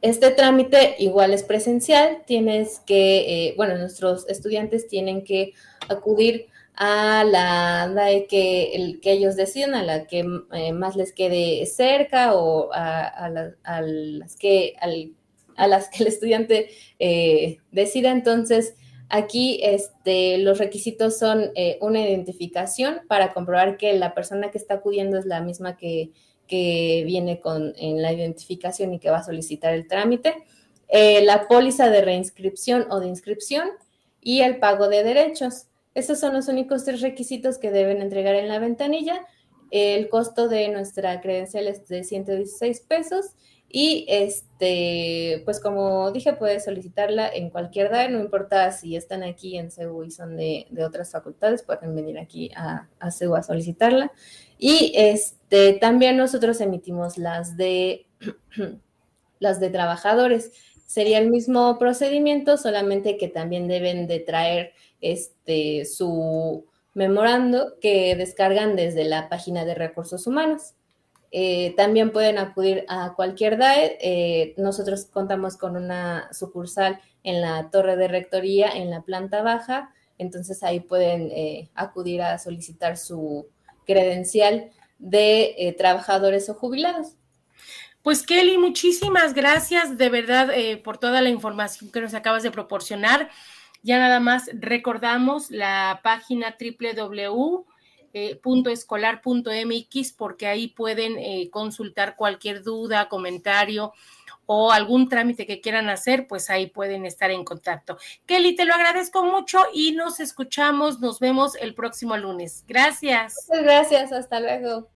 Este 0.00 0.30
trámite 0.30 0.96
igual 0.98 1.32
es 1.32 1.44
presencial, 1.44 2.24
tienes 2.26 2.80
que, 2.80 3.48
eh, 3.48 3.54
bueno, 3.56 3.78
nuestros 3.78 4.28
estudiantes 4.28 4.86
tienen 4.88 5.24
que 5.24 5.52
acudir 5.88 6.48
a 6.76 7.24
la 7.24 7.94
que, 8.28 8.74
el, 8.74 9.00
que 9.00 9.12
ellos 9.12 9.36
deciden, 9.36 9.74
a 9.74 9.82
la 9.82 10.06
que 10.06 10.26
eh, 10.52 10.72
más 10.72 10.96
les 10.96 11.12
quede 11.12 11.64
cerca 11.66 12.34
o 12.34 12.70
a, 12.72 13.30
las 13.30 14.36
que 14.36 14.74
a 15.56 15.68
las 15.68 15.88
que 15.88 16.02
el 16.02 16.08
estudiante 16.08 16.70
eh, 16.98 17.58
decida. 17.70 18.10
Entonces, 18.10 18.74
aquí 19.08 19.60
este, 19.62 20.38
los 20.38 20.58
requisitos 20.58 21.18
son 21.18 21.52
eh, 21.54 21.78
una 21.80 22.00
identificación 22.00 23.02
para 23.06 23.32
comprobar 23.32 23.76
que 23.76 23.92
la 23.92 24.14
persona 24.14 24.50
que 24.50 24.58
está 24.58 24.74
acudiendo 24.74 25.16
es 25.16 25.26
la 25.26 25.40
misma 25.40 25.76
que, 25.76 26.10
que 26.48 27.04
viene 27.06 27.38
con 27.40 27.72
en 27.76 28.02
la 28.02 28.12
identificación 28.12 28.94
y 28.94 28.98
que 28.98 29.10
va 29.10 29.18
a 29.18 29.24
solicitar 29.24 29.74
el 29.74 29.86
trámite, 29.86 30.34
la 30.90 31.48
póliza 31.48 31.88
de 31.90 32.02
reinscripción 32.02 32.86
o 32.90 33.00
de 33.00 33.08
inscripción 33.08 33.68
y 34.20 34.40
el 34.40 34.58
pago 34.58 34.88
de 34.88 35.02
derechos. 35.02 35.66
Estos 35.94 36.20
son 36.20 36.34
los 36.34 36.48
únicos 36.48 36.84
tres 36.84 37.00
requisitos 37.00 37.58
que 37.58 37.70
deben 37.70 38.02
entregar 38.02 38.34
en 38.34 38.48
la 38.48 38.58
ventanilla. 38.58 39.24
El 39.70 40.08
costo 40.08 40.48
de 40.48 40.68
nuestra 40.68 41.20
credencial 41.20 41.66
es 41.66 41.86
de 41.88 42.04
116 42.04 42.80
pesos 42.80 43.34
y 43.76 44.06
este, 44.08 45.42
pues 45.44 45.58
como 45.58 46.12
dije, 46.12 46.34
puede 46.34 46.60
solicitarla 46.60 47.28
en 47.28 47.50
cualquier 47.50 47.90
DAE, 47.90 48.08
no 48.08 48.20
importa 48.20 48.70
si 48.70 48.94
están 48.94 49.24
aquí 49.24 49.58
en 49.58 49.72
CEU 49.72 50.04
y 50.04 50.12
son 50.12 50.36
de, 50.36 50.68
otras 50.86 51.10
facultades, 51.10 51.64
pueden 51.64 51.96
venir 51.96 52.20
aquí 52.20 52.52
a, 52.54 52.88
a 53.00 53.10
CEU 53.10 53.34
a 53.34 53.42
solicitarla. 53.42 54.12
Y 54.58 54.92
este, 54.94 55.72
también 55.72 56.16
nosotros 56.16 56.60
emitimos 56.60 57.18
las 57.18 57.56
de, 57.56 58.06
las 59.40 59.58
de 59.58 59.70
trabajadores 59.70 60.52
sería 60.86 61.18
el 61.18 61.28
mismo 61.30 61.76
procedimiento, 61.76 62.56
solamente 62.56 63.16
que 63.16 63.26
también 63.26 63.66
deben 63.66 64.06
de 64.06 64.20
traer 64.20 64.72
este, 65.04 65.84
su 65.84 66.64
memorando 66.94 67.74
que 67.80 68.16
descargan 68.16 68.76
desde 68.76 69.04
la 69.04 69.28
página 69.28 69.64
de 69.64 69.74
recursos 69.74 70.26
humanos. 70.26 70.74
Eh, 71.32 71.74
también 71.76 72.12
pueden 72.12 72.38
acudir 72.38 72.84
a 72.88 73.14
cualquier 73.14 73.58
DAE. 73.58 73.98
Eh, 74.00 74.54
nosotros 74.56 75.06
contamos 75.06 75.56
con 75.56 75.76
una 75.76 76.32
sucursal 76.32 77.00
en 77.24 77.40
la 77.40 77.70
torre 77.70 77.96
de 77.96 78.08
rectoría, 78.08 78.68
en 78.68 78.88
la 78.90 79.02
planta 79.02 79.42
baja. 79.42 79.92
Entonces 80.16 80.62
ahí 80.62 80.78
pueden 80.78 81.32
eh, 81.32 81.68
acudir 81.74 82.22
a 82.22 82.38
solicitar 82.38 82.96
su 82.96 83.48
credencial 83.84 84.70
de 84.98 85.74
trabajadores 85.76 86.48
o 86.48 86.54
jubilados. 86.54 87.16
Pues 88.02 88.22
Kelly, 88.22 88.56
muchísimas 88.56 89.34
gracias 89.34 89.98
de 89.98 90.08
verdad 90.08 90.50
por 90.84 90.98
toda 90.98 91.20
la 91.20 91.30
información 91.30 91.90
que 91.90 92.00
nos 92.00 92.14
acabas 92.14 92.42
de 92.44 92.52
proporcionar. 92.52 93.28
Ya 93.84 94.00
nada 94.00 94.18
más 94.18 94.50
recordamos 94.52 95.52
la 95.52 96.00
página 96.02 96.56
www 96.58 97.66
eh, 98.16 98.40
porque 100.16 100.46
ahí 100.46 100.68
pueden 100.68 101.18
eh, 101.18 101.50
consultar 101.50 102.14
cualquier 102.16 102.62
duda, 102.62 103.08
comentario 103.08 103.92
o 104.46 104.70
algún 104.70 105.08
trámite 105.08 105.46
que 105.46 105.60
quieran 105.60 105.88
hacer, 105.88 106.28
pues 106.28 106.48
ahí 106.48 106.66
pueden 106.66 107.06
estar 107.06 107.30
en 107.30 107.44
contacto. 107.44 107.98
Kelly, 108.26 108.54
te 108.54 108.66
lo 108.66 108.74
agradezco 108.74 109.24
mucho 109.24 109.64
y 109.72 109.92
nos 109.92 110.20
escuchamos, 110.20 111.00
nos 111.00 111.18
vemos 111.18 111.56
el 111.56 111.74
próximo 111.74 112.16
lunes. 112.16 112.64
Gracias. 112.68 113.46
Muchas 113.48 113.64
gracias, 113.64 114.12
hasta 114.12 114.40
luego. 114.40 114.88